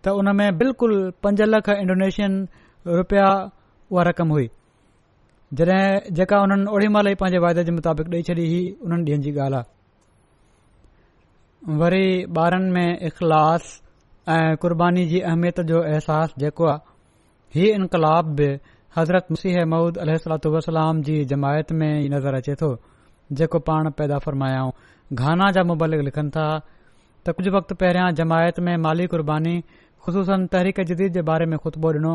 [0.05, 2.32] त उन में बिल्कुलु पंज लख इंडोनेशियन
[3.01, 3.26] रुपया
[3.93, 4.47] उआ रक़म हुई
[5.61, 5.82] जॾहिं
[6.20, 9.30] जेका हुननि ओड़ी महिल ई पंहिंजे वायदे जे मुताबिक़ ॾेई छॾी ही हुननि ॾींहनि जी
[9.45, 9.66] ॻाल्हि आहे
[11.84, 12.07] वरी
[12.47, 13.62] ॿारनि में इख़लास
[14.39, 16.80] ऐं कुर्बानी जी अहमियत जो अहसासु जेको आहे
[17.59, 18.49] ही इनकलाब बि
[18.97, 20.14] हज़रत मुसीह ममूद अल
[21.09, 22.70] जी जमायत में ई नज़र अचे थो
[23.41, 24.70] जेको पाण पैदा फरमायाऊं
[25.24, 26.47] घाना जा मुबालिक लिखनि था
[27.26, 29.55] त कुझु वक़्तु पहिरियां जमायत में माली क़ुर्बानी
[30.07, 32.12] ख़ुशूसनि तहरीक जदीद जे बारे में खुतबो डि॒नो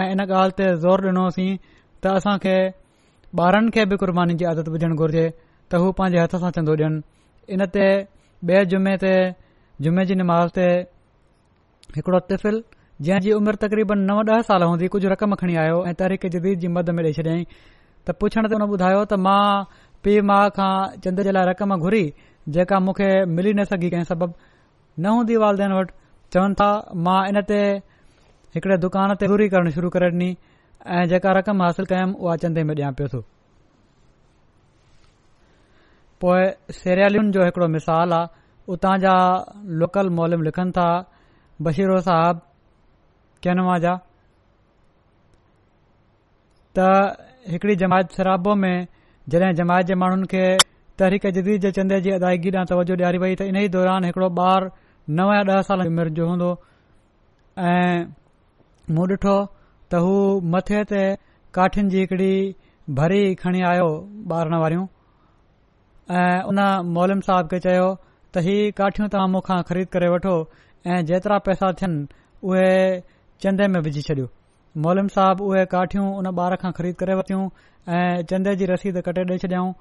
[0.00, 2.56] ऐं इन ॻाल्हि ते ज़ोर डि॒नोसीं त असां खे
[3.44, 7.54] ॿारनि खे बि क़ुर्बानी जी आदत वुझण घुर्जे त हू पंहिंजे हथ सां चंदो ॾियनि
[7.58, 7.88] इन ते
[8.50, 9.14] बे जुमे ते
[9.88, 10.68] जुमे जी निमाज़ ते
[12.00, 12.62] हिकड़ो तिफ़िल
[13.06, 16.58] जंहिं जी उमिरि तकरीबन नव ॾह साल हूंदी कुझु रक़म खणी आयो ऐं तरीक़े जदीद
[16.62, 19.66] जी मद में ॾेई छॾियईं त पुछण ते हुन ॿुधायो त मां
[20.04, 22.02] पीउ माउ खां चंद जे लाइ रक़म घुरी
[22.56, 24.32] जेका मूंखे मिली न सघी कंहिं सबब
[24.98, 25.94] न हूंदी वालदेन वटि
[26.38, 26.66] चवनि था
[27.04, 27.58] मां इनते
[28.58, 30.28] हिकड़े दुकान ते घुरी करण शुरू करे ॾिनी
[30.96, 33.20] ऐं जेका रक़म हासिल कयुमि उहा चंदे में ॾियां पियो थो
[36.26, 36.42] पोए
[36.82, 38.26] सिरियालियुनि जो हिकड़ो मिसाल आहे
[38.76, 39.14] उतां जा
[39.86, 40.90] लोकल मोलम लिखनि था
[41.66, 42.46] बशीरो साहब
[43.46, 43.90] कैनवा जा
[46.78, 46.86] त
[47.52, 48.76] हिकड़ी जमायत शराबो में
[49.34, 50.42] जॾहिं जमायत जे माण्हुनि खे
[51.02, 54.28] तहरीक जदीद जे चंदे जी अदायगी ॾांहुं तवजो ॾियारी वई त इन ई दौरान हिकड़ो
[54.40, 54.70] ॿार
[55.20, 56.48] नव या ॾह साल जी उमिरि जो हूंदो
[57.72, 57.98] ऐं
[58.96, 59.36] मूं ॾिठो
[59.90, 60.14] त हू
[60.54, 61.02] मथे ते
[61.58, 62.32] काठियुनि जी हिकड़ी
[63.00, 63.88] भरी खणी आयो
[64.38, 64.86] ॿारनि वारियूं
[66.22, 66.60] ऐं उन
[66.98, 67.86] मोलम साहब खे चयो
[68.34, 70.34] त ही काठियूं तव्हां मूंखा खरीद करे वठो
[70.94, 72.70] ऐं जेतिरा पैसा थियनि उहे
[73.42, 74.28] चंदे में विझी छॾियो
[74.84, 77.42] मोलम साहब उहे काठियूं उन ॿार खां ख़रीद करे वरितियूं
[77.94, 79.72] ऐं चंदे जी रसीद कटे ॾेई छडि॒ऊं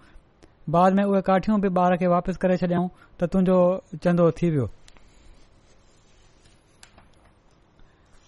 [0.76, 2.90] बाद में उहे काठियूं बि ॿार खे वापिसि करे छडि॒ऊं
[3.22, 3.58] त तुंजो
[4.04, 4.70] चंदो थी वियो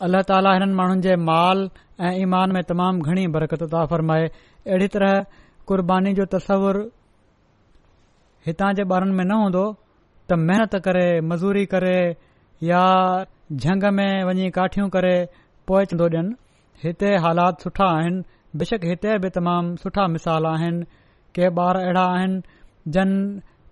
[0.09, 1.63] अल्ला ताला हिननि माण्हुनि जे माल
[2.09, 5.17] ऐं ईमान में तमामु घणी बरकत था फरमाए अहिड़ी तरह
[5.69, 6.81] कुर्बानी जो तस्वुर
[8.49, 9.63] हितां जे ॿारनि में न हूंदो
[10.31, 11.97] त मेहनत करे मज़ूरी करे
[12.71, 12.83] या
[13.57, 15.15] झंग में वञी काठियूं करे
[15.67, 16.33] पोए अचंदो ॾियनि
[16.83, 18.21] हिते हालात सुठा आहिनि
[18.57, 20.85] बेशक हिते बि तमामु सुठा मिसाल आहिनि
[21.35, 22.41] के ॿार अहिड़ा आहिनि
[22.93, 23.11] जन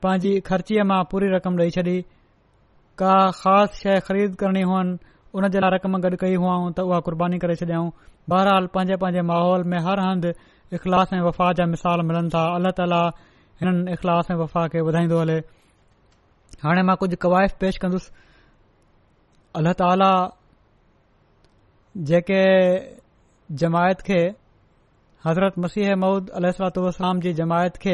[0.04, 2.00] पंहिंजी ख़र्चीअ मां पूरी रक़म ॾेई छॾी
[3.02, 4.98] का ख़ासि शइ ख़रीद करणी हुअनि
[5.38, 7.88] उन जे लाइ रक़म गॾु कई हुआ त उहा क़ुर्बानी करे छॾियऊं
[8.30, 10.34] बहरहाल पंहिंजे पंहिंजे माहौल में हर हंधु
[10.76, 13.02] इख़लास ऐं वफ़ा जा मिसाल मिलनि था अलाह ताला
[13.64, 15.38] हिन इख़लास ऐं वफ़ा खे वधाईंदो हले
[16.66, 18.12] हाणे मां कुझु कवायफ़ पेश कंदुसि
[19.56, 20.10] अल्लाह ताला
[22.10, 22.40] जेके
[23.62, 24.20] जमायत खे
[25.26, 27.94] हज़रत मसीह मऊद अलाम जी जमायत खे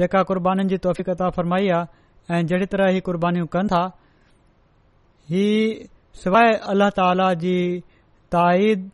[0.00, 3.82] जेका क़ुर्बानीनि जी तोहफ़ीक़ता फ़रमाई आहे ऐं जहिड़ी तरह ही क़ुर्बानीूं कनि था
[5.34, 5.44] ही
[6.24, 7.54] सवाइ अल्लाह ताला जी
[8.34, 8.90] ताईद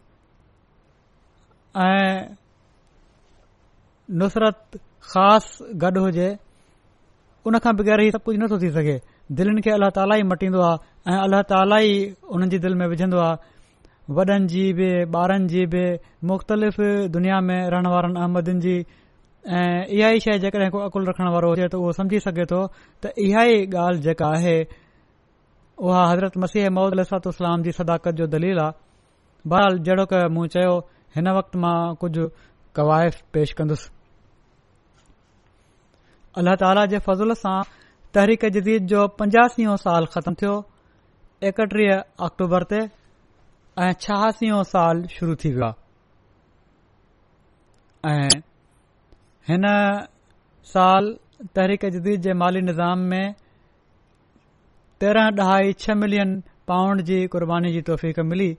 [1.86, 2.36] ऐं
[4.22, 4.80] नुसरत
[5.14, 6.28] ख़ासि गॾु हुजे
[7.46, 8.96] उन खां बग़ैर ही सभु कुझु नथो थी सघे
[9.36, 11.92] दिलनि खे अलाह ताला ई मटींदो आहे ऐं अलाह ताला ई
[12.32, 13.52] उन्हनि जी दिलि में विझंदो आहे
[14.16, 15.82] वॾनि जी बि ॿारनि जी बि
[16.30, 16.80] मुख़्तलिफ़
[17.16, 21.48] दुनिया में रहण वारनि अहमदनि जी ऐं इहा ई शइ जेकॾहिं को अकुलु रखण वारो
[21.52, 22.60] हुजे त उहो सम्झी सघे थो
[23.04, 24.56] त इहा ई ॻाल्हि जेका आहे
[25.84, 28.72] उहा हज़रत मसीह मोहदल लिसातलाम जी सदाकत जो दलील आहे
[29.54, 30.74] बहहाल जहिड़ो क मूं चयो
[31.16, 32.12] हिन वक़्त मां कुझ
[32.80, 33.90] कवायफ़ पेश कंदुसि
[36.40, 37.56] अल्लाह ताला जे फज़ल सां
[38.16, 40.54] तहरीक जदीद जो पंजासियो साल ख़तम थियो
[41.50, 42.80] एकटीह अक्टूबर ते
[43.84, 45.68] ऐं छहासियो साल शुरू थी वियो
[48.14, 48.40] ऐं
[49.52, 49.68] हिन
[50.72, 51.12] साल
[51.58, 53.34] तहरीक जदीद जे माली निज़ाम में
[55.04, 56.34] तेरहं ॾहाई छह मिलियन
[56.72, 58.50] पाउंड जी कुर्बानी जी टोफ़ीक़ मिली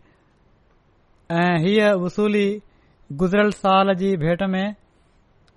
[1.43, 2.47] ऐं हीअ वसूली
[3.23, 4.65] गुज़िरियल साल जी भेट में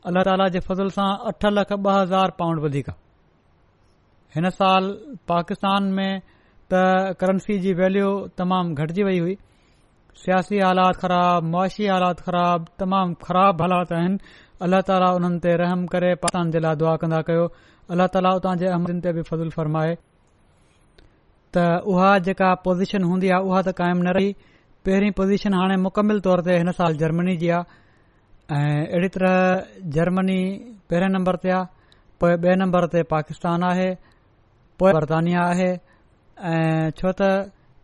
[0.06, 2.90] अलाह ताला जे फज़ल सां अठ लख ब॒ हज़ार पाउंड वधीक
[4.36, 4.84] हिन साल
[5.30, 6.12] पाकिस्तान में
[6.72, 6.82] त
[7.20, 9.34] करंसी जी वैल्यू तमामु घटिजी वई हुई
[10.24, 14.18] सियासी हालात ख़राब मुआशी हालात ख़राब तमामु ख़राब हालात आहिनि
[14.68, 17.44] अल्ला ताला हुन ते रहम करे पाकिस्तान जे लाइ दुआ कंदा कयो
[17.96, 19.92] अलाह ताला उतां जे अमलिन ते बि फज़ल फरमाए
[21.56, 24.30] त उहा जेका पोज़ीशन हूंदी आहे उहा त कायम न रही
[24.86, 27.86] पहिरीं पोज़ीशन हाणे मुकमिल तौर ते हिन साल जर्मनी जी आहे
[28.56, 30.40] ऐं अहिड़ी तरहि जर्मनी
[30.90, 31.64] पहिरें नंबर ते आहे
[32.20, 33.88] पोइ ॿिए नंबर ते पाकिस्तान आहे
[34.80, 35.68] पोए बर्तानिया आहे
[36.52, 37.28] ऐं छो त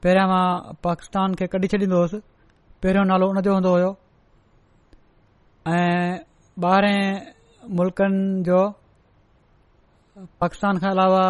[0.04, 0.44] पहिरियां मां
[0.86, 2.20] पाकिस्तान खे कढी छॾींदो हुयुसि
[2.80, 3.90] पहिरियों नालो हुन जो हूंदो हो
[5.74, 6.16] ऐं
[6.70, 8.60] ॿारहें मुल्कनि जो
[10.40, 11.22] पाकिस्तान खां अलावा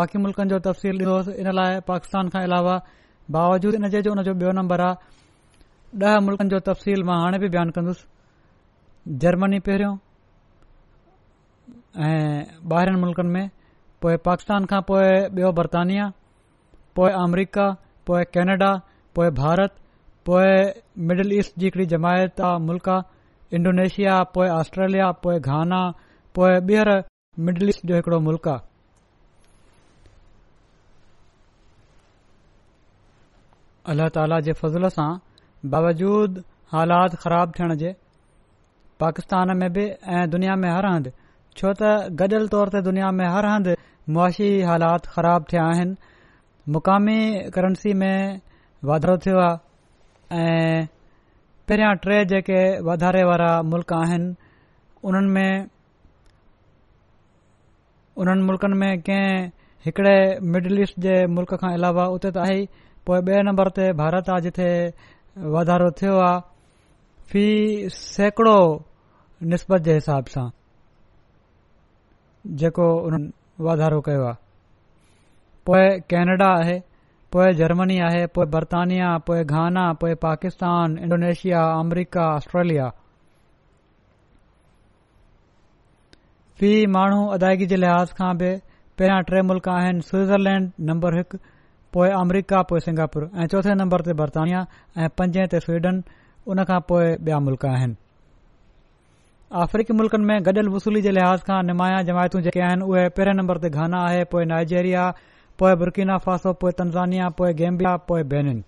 [0.00, 2.74] बाक़ी मुल्कनि जो तफ़सील ॾींदो इन लाइ पाकिस्तान खां अलावा
[3.38, 4.94] बावजूद इन जे जो हुन जो बयो नम्बर आहे
[6.10, 8.04] ॾह मुल्कनि जो तफ़सील मां हाणे बि बयानु कंदुसि
[9.24, 9.94] जर्मनी पहिरियों
[12.06, 13.48] ऐं ॿाहिरिनि मुल्कनि में
[14.02, 16.10] पोइ पाकिस्तान खां पोइ ॿियो बर्तानिया
[16.96, 17.66] पोइ अमरिका
[18.06, 18.70] पोइ कैनेडा
[19.16, 19.76] पोइ भारत
[20.28, 20.50] पोइ
[21.08, 25.80] मिडल ईस्ट जी हिकड़ी जमायत आहे मुल्क आहे इंडोनेशिया पोइ ऑस्ट्रेलिया पोइ घाना
[26.34, 26.90] पोएं ॿीहर
[27.48, 28.66] मिडल ईस्ट जो हिकिड़ो मुल्क़ आहे
[33.92, 35.08] अल्ला ताला जे फज़ल सां
[35.76, 36.42] बावजूद
[36.76, 37.94] हालात ख़राब थियण जे
[39.00, 39.82] पाकिस्तान में बि
[40.16, 41.10] ऐं दुनिया में हर हंधि
[41.58, 41.90] छो त
[42.20, 43.74] गॾियल तौर ते दुनिया में हर हंधि
[44.14, 47.18] मुआशी हालात ख़राब थिया आहिनि मुक़ामी
[47.54, 48.40] करंसी में
[48.90, 50.86] वाधारो थियो आहे ऐं
[51.68, 54.28] पहिरियां टे जेके वाधारे वारा मुल्क़ आहिनि
[55.12, 55.70] उन्हनि में
[58.24, 59.48] उन्हनि मुल्कनि में कंहिं
[59.86, 60.16] हिकिड़े
[60.52, 62.66] मिडल ईस्ट जे मुल्क़ खां अलावा उते त आई
[63.06, 64.68] पोइ ॿिए नंबर ते भारत आहे जिथे
[65.56, 66.46] वाधारो थियो आहे
[67.32, 67.42] फी
[67.92, 68.58] सैकड़ो
[69.52, 70.44] निस्बत जे हिसाब सां
[72.60, 73.26] जेको उन्हनि
[73.66, 74.36] वाधारो कयो आहे
[75.66, 76.78] पोइ केनेडा आहे
[77.32, 82.88] पोए जर्मनी आहे पोइ बर्तानिया पोइ घाना पोएं पाकिस्तान इंडोनेशिया अमरीका ऑस्ट्रेलिया
[86.60, 91.38] फी माण्हू अदायगी जे लिहाज़ खां बि पहिरियां टे मुल्क़ आहिनि स्विट्ज़रलैंड नंबर हिकु
[91.96, 96.02] पोएं अमरीका पोएं सिंगापुर ऐं चोथे नंबर ते बर्तान ऐं पंजे ते स्वीडन
[96.50, 97.94] उन खां पोइ बिया मुल्क़ आहिनि
[99.62, 103.58] अफ्रीकी मुल्कनि में गॾियल वसूली जे लिहाज़ खां निमाया जमायतूं जेके आहिनि उहे पहिरें नंबर
[103.64, 105.04] ते घाना आहे पोइ नाइजेया
[105.62, 108.64] पोइ बुर्कीना फासो पोए तनज़ानिया पोइ गैम्बिया पोए बेनिन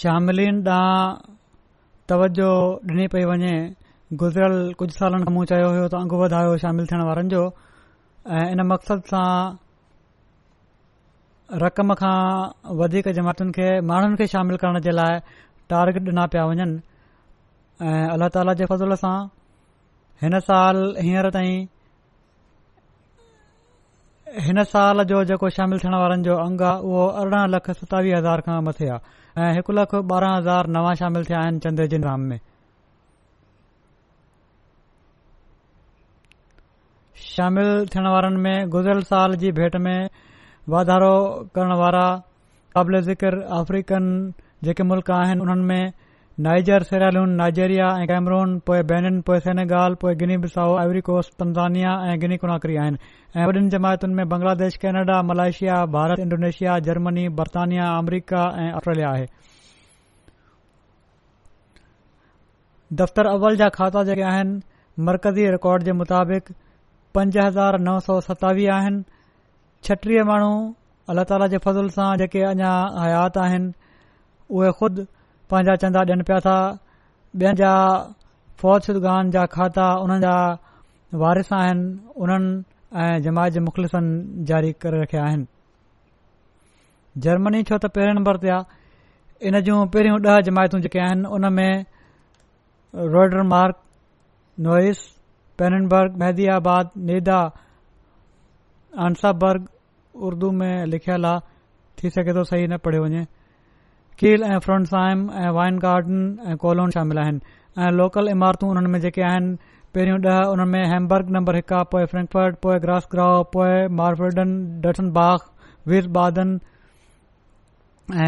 [0.00, 1.34] शामिलिन ॾांहुं
[2.10, 2.50] तवजो
[2.86, 3.54] डि॒नी पई वञे
[4.20, 7.44] गुज़िरियल कुझु सालनि खां मूं चयो हो त अंगु वधायो शामिल थियण वारनि जो
[8.38, 9.26] ऐं इन मक़सद सां
[11.58, 12.18] रक़म खां
[12.80, 15.16] वधीक जमातुनि खे माण्हनि खे शामिल करण जे लाइ
[15.72, 16.76] टार्गेट डि॒ना पिया वञनि
[17.86, 19.16] ऐं अल्ला ताला जे फज़ल सां
[20.22, 21.66] हिन साल हींअर ताईं
[24.46, 28.40] हिन साल जो जेको शामिल थियण वारनि जो अंग आहे उहो अरिड़हं लख सतावीह हज़ार
[28.48, 31.98] खां मथे आहे ऐं हिकु लख ॿारहं हज़ार नवां शामिल थिया आहिनि चंद्र जी
[32.30, 32.38] में
[37.30, 39.98] शामिल थियण वारनि में गुज़िरियल साल जी भेट में
[40.68, 41.14] वाधारो
[41.54, 42.06] करण वारा
[42.74, 44.04] क़ाबिल ज़िक्र अफ्रीकन
[44.64, 45.92] जेके मुल्क़ आहिनि उन्हनि में
[46.46, 52.18] नाइजर सेरालून नाइजेरिया ऐं कैमरून पोए बेनिन पोए सेनेगाल पोए गिनी बिसाओ एवरीकोस तंज़ानिया ऐं
[52.20, 52.98] गिनी कुनाकरी आहिनि
[53.36, 59.26] ऐं वॾियुनि जमातुनि में Bangladesh Canada Malaysia Bharat Indonesia Germany बरतानिया अमरीका ऐं ऑस्ट्रेलिया आहे
[63.02, 64.60] दफ़्तर अव्वल जा खाता जेके आहिनि
[65.08, 66.52] मरकज़ी रिकॉर्ड जे मुताबिक़
[67.14, 69.02] पंज हज़ार नौ सौ सतावीह आहिनि
[69.88, 70.50] छटीह माण्हू
[71.12, 72.72] अलाह ताला जे फज़ल सां जेके अञा
[73.02, 73.70] हयात आहिनि
[74.56, 75.04] उहे ख़ुदि
[75.52, 76.56] पंहिंजा चंदा ॾियनि पिया था
[77.40, 77.70] ॿियनि जा
[78.62, 80.34] फ़ौजशुगान जा खाता उन्हनि जा
[81.22, 81.86] वारिस आहिनि
[82.24, 82.50] उन्हनि
[82.96, 89.60] जमायत जमायत मुख़लिसनि जारी करे रखिया आहिनि जर्मनी छो त पहिरें नंबर ते आहे इन
[89.70, 91.72] जूं पहिरियों ॾह जमायतूं जेके आहिनि उन में
[93.16, 93.82] रोडरमार्क
[94.68, 95.02] नोइस
[95.58, 97.40] पेरनबर्ग महदिबाद नेदा
[98.98, 99.66] अंसाबर्ग
[100.26, 101.40] उर्दू में लिखियलु आहे
[102.02, 103.24] थी सघे थो सही न पढ़ियो वञे
[104.18, 107.40] कील ऐं फ्रोंडसाइम ऐं वाइन गार्डन ऐं कॉलोन शामिल आहिनि
[107.84, 109.54] ऐं लोकल इमारतू उन्हनि में जेके आहिनि
[109.94, 114.52] पहिरियों ॾह उन्हनि में हैम्बर्ग नंबर हिकु आहे पोइ फ्रैंकफर्ड पोइ ग्रासग्राओ पोए मार्फर्डन
[114.86, 115.38] डसन बाग
[115.88, 116.58] वीर बादन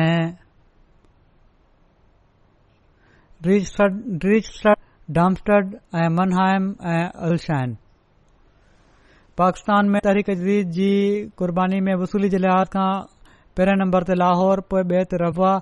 [0.01, 0.35] ऐं
[5.15, 7.77] डामस्टड ऐं मनहायम ऐं अलशाइन
[9.39, 10.89] पाकिस्तान में तहरीक जदीद जी
[11.39, 12.89] क़ुर्बानी में वसूली जे लिहाज़ खां
[13.57, 15.53] पहिरें नंबर ते लाहौर पोइ ॿिए ते रफवा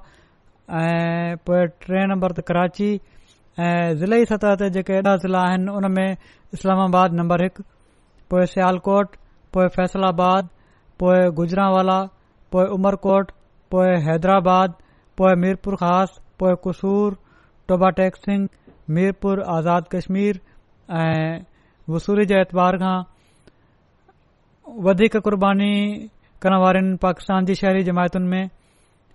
[0.78, 5.74] ऐं पोइ टे नंबर ते कराची ऐं ज़िले ई सतह ते जेके एॾा ज़िला आहिनि
[5.82, 6.16] उन में
[6.58, 7.62] इस्लामाबाद नम्बर हिकु
[8.34, 9.14] पोए स्यालकोट
[9.56, 10.48] पोइ फैसलाबाद
[11.02, 11.98] पोएं गुजरांवाला
[12.54, 13.30] पोइ उमरकोट
[13.76, 14.74] पोइ हैदराबाद
[15.22, 17.14] पोइ मीरपुर ख़ासि पोइ कसूर
[17.68, 17.92] टोबा
[18.98, 20.40] मीरपुर आज़ाद कश्मीर
[21.04, 21.46] ऐं
[21.94, 22.98] वसूली जे खां
[24.78, 25.72] वधीक कुर्बानी
[26.42, 28.48] करण वारनि पाकिस्तान जी शहरी जमायतुनि में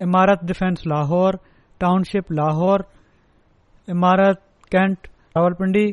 [0.02, 1.38] इमारत डिफेंस लाहौर
[1.80, 2.84] टाउनशिप लाहौर
[3.90, 4.40] इमारत
[4.72, 5.84] कैंट रावलपिंडी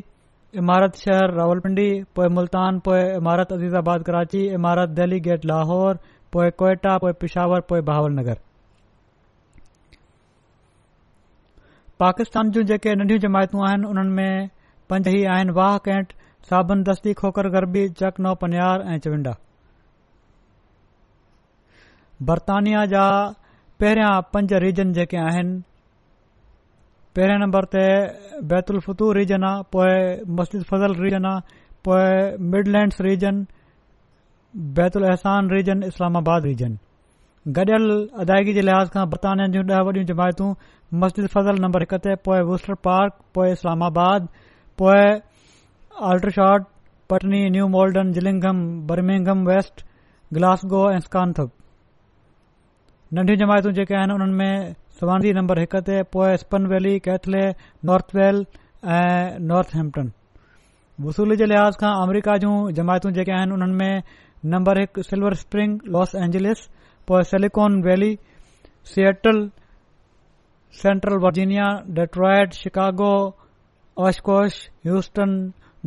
[0.62, 5.98] इमारत शहर रावलपिंडी पोइ मुल्तान पोइ इमारत अज़ीज़ाबाद कराची इमारत डही गेट लाहौर
[6.32, 8.20] पोइ कोइटा पोइ पिशावर पोइ भाउल
[12.02, 14.48] पाकिस्तान जूं जेके नंढियूं जमायतूं आहिनि उन्हनि में
[14.90, 16.12] पंज ई आहिनि वाह कैंट
[16.50, 19.34] साबुन दस्ती खोकर गरबी चकनव पन्या ऐं चविंडा
[22.22, 23.04] बरतानिया जा
[23.80, 25.62] पहिरियां पंज रीजन जेके आहिनि
[27.16, 27.82] पहिरें नंबर ते
[28.52, 29.94] बैतल्फू रीजन आहे पोइ
[30.38, 31.40] मस्जिद फज़ल रीजन आहे
[31.84, 33.44] पोइ Midlands region
[34.78, 36.76] Baitul Ahsan region Islamabad region
[37.56, 37.90] गॾियल
[38.24, 40.48] अदायगी जे लिहाज़ खां बरतानिया जूं ॾह वॾियूं जमायतू
[41.02, 44.28] मस्जिद फज़ल नंबर हिक ते पोइ बूस्टर पार्क पोइ इस्लामाबाद
[44.82, 45.02] पोइ
[46.12, 46.64] Aldershot
[47.10, 49.84] Putney New Malden Gillingham Birmingham West
[50.34, 51.48] Glasgow ऐं स्कानथक
[53.16, 54.54] नंढियूं जमायतूं जेके आहिनि उन्हनि में
[55.00, 57.42] सवांगी नम्बर हिक ते पोइ Spen Valley Keighley
[57.90, 58.38] North Wales
[58.94, 60.08] ऐं नॉर्थहैम्पटन
[61.04, 64.02] वसूल जे लिहाज़ खां अमरीका जूं जमायतूं जेके आहिनि उन्हनि में
[64.54, 66.64] नम्बर हिकु Silver Spring Los Angeles
[67.34, 68.10] Silicon Valley
[68.94, 69.40] Seattle
[70.82, 73.12] Central Virginia Detroit Chicago
[74.08, 74.58] Oshkosh
[74.88, 75.38] Houston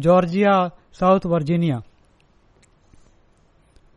[0.07, 0.55] Georgia
[1.01, 1.82] South Virginia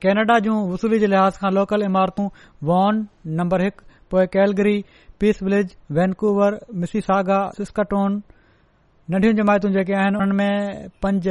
[0.03, 2.29] Canada जूं वसूली जे लिहाज़ खां लोकल इमारतूं
[2.69, 2.97] वॉन
[3.41, 4.77] नंबर हिकु पोए Calgary
[5.21, 8.13] Peace Village Vancouver Mississauga Saskatoon
[9.15, 11.29] नंढियूं जमायतूं जेके आहिनि उन्हनि में पंज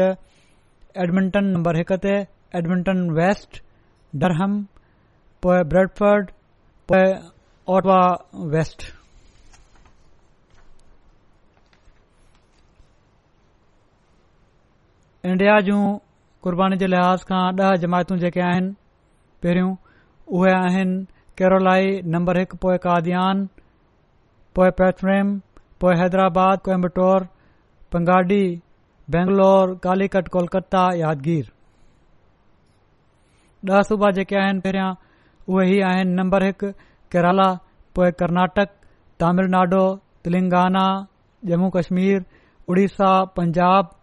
[1.06, 2.14] एडमिंटन नंबर हिक ते
[2.60, 3.60] एडमिंटन वेस्ट
[4.26, 4.62] डरहम
[5.48, 6.30] पोइ ब्रेडफर्ड
[6.94, 7.08] पोइ
[7.78, 8.00] ओटवा
[8.54, 8.86] वेस्ट
[15.32, 15.82] इंडिया जूं
[16.44, 18.70] क़ुर्बानी जे लिहाज़ खां ॾह जमायतूं जेके आहिनि
[19.44, 19.72] पहिरियों
[20.36, 20.96] उहे आहिनि
[21.42, 23.42] केरलाई नम्बर हिकु पोए कादीन
[24.60, 25.34] पोइ पैटनम
[25.84, 27.26] पोइ हैदराबाद पोएंबटौर
[27.96, 28.40] पंगाडी
[29.16, 31.52] बैंगलोर कालिकट कोलकत्ता यादगीर
[33.76, 34.90] ॾह सूबा जेके आहिनि पहिरियों
[35.52, 36.72] उहे ई आहिनि नम्बर हिकु
[37.16, 37.50] केरला
[38.00, 38.74] पोएं कर्नाटक
[39.26, 39.84] तमिलनाडु
[40.30, 40.88] तेलंगाना
[41.52, 42.24] जम्मू कश्मीर
[42.72, 43.96] उड़ीसा पंजाब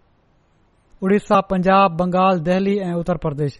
[1.05, 3.59] उड़ीसा पंजाब बंगाल दिल्ली ऐं उत्तर प्रदेश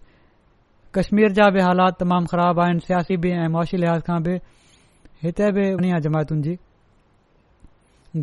[0.95, 4.37] कश्मीर जा बि हालात तमामु ख़राब आहिनि सियासी बि ऐं मुआशी लिहाज़ खां बि
[5.24, 6.55] हिते बि उन जमायतुनि जी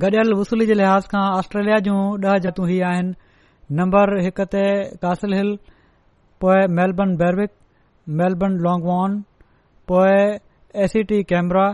[0.02, 3.16] गॾियल वसूली जे लिहाज़ खां ऑस्ट्रेलिया जूं ॾह जातू ई आहिनि
[3.82, 4.64] नंबर हिक ते
[5.06, 5.54] कास हिल
[6.42, 7.52] पोए मेलबर्न बैरविक
[8.10, 9.22] मेलबर्न लॉन्गवॉन
[9.92, 10.18] पोए
[10.90, 11.68] एसीटी कैमरा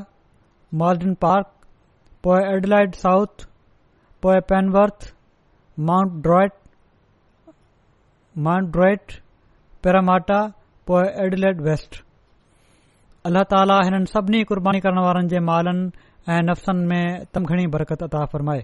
[0.83, 1.53] मॉलडिन पार्क
[2.27, 3.47] पोए एडलाइट साउथ
[4.27, 5.13] पोएं Penrith
[5.91, 6.58] Mount Druitt
[8.45, 9.11] Mount Druitt
[9.83, 10.39] Parramatta
[10.87, 11.97] पोए एडलेड वेस्ट
[13.29, 18.25] अल्ल्ह ताला हिननि सभिनी क़ुर्बानी करण वारनि مالن मालनि نفسن नफ़्सनि में तमघणी बरक़त अता
[18.35, 18.63] फ़र्माए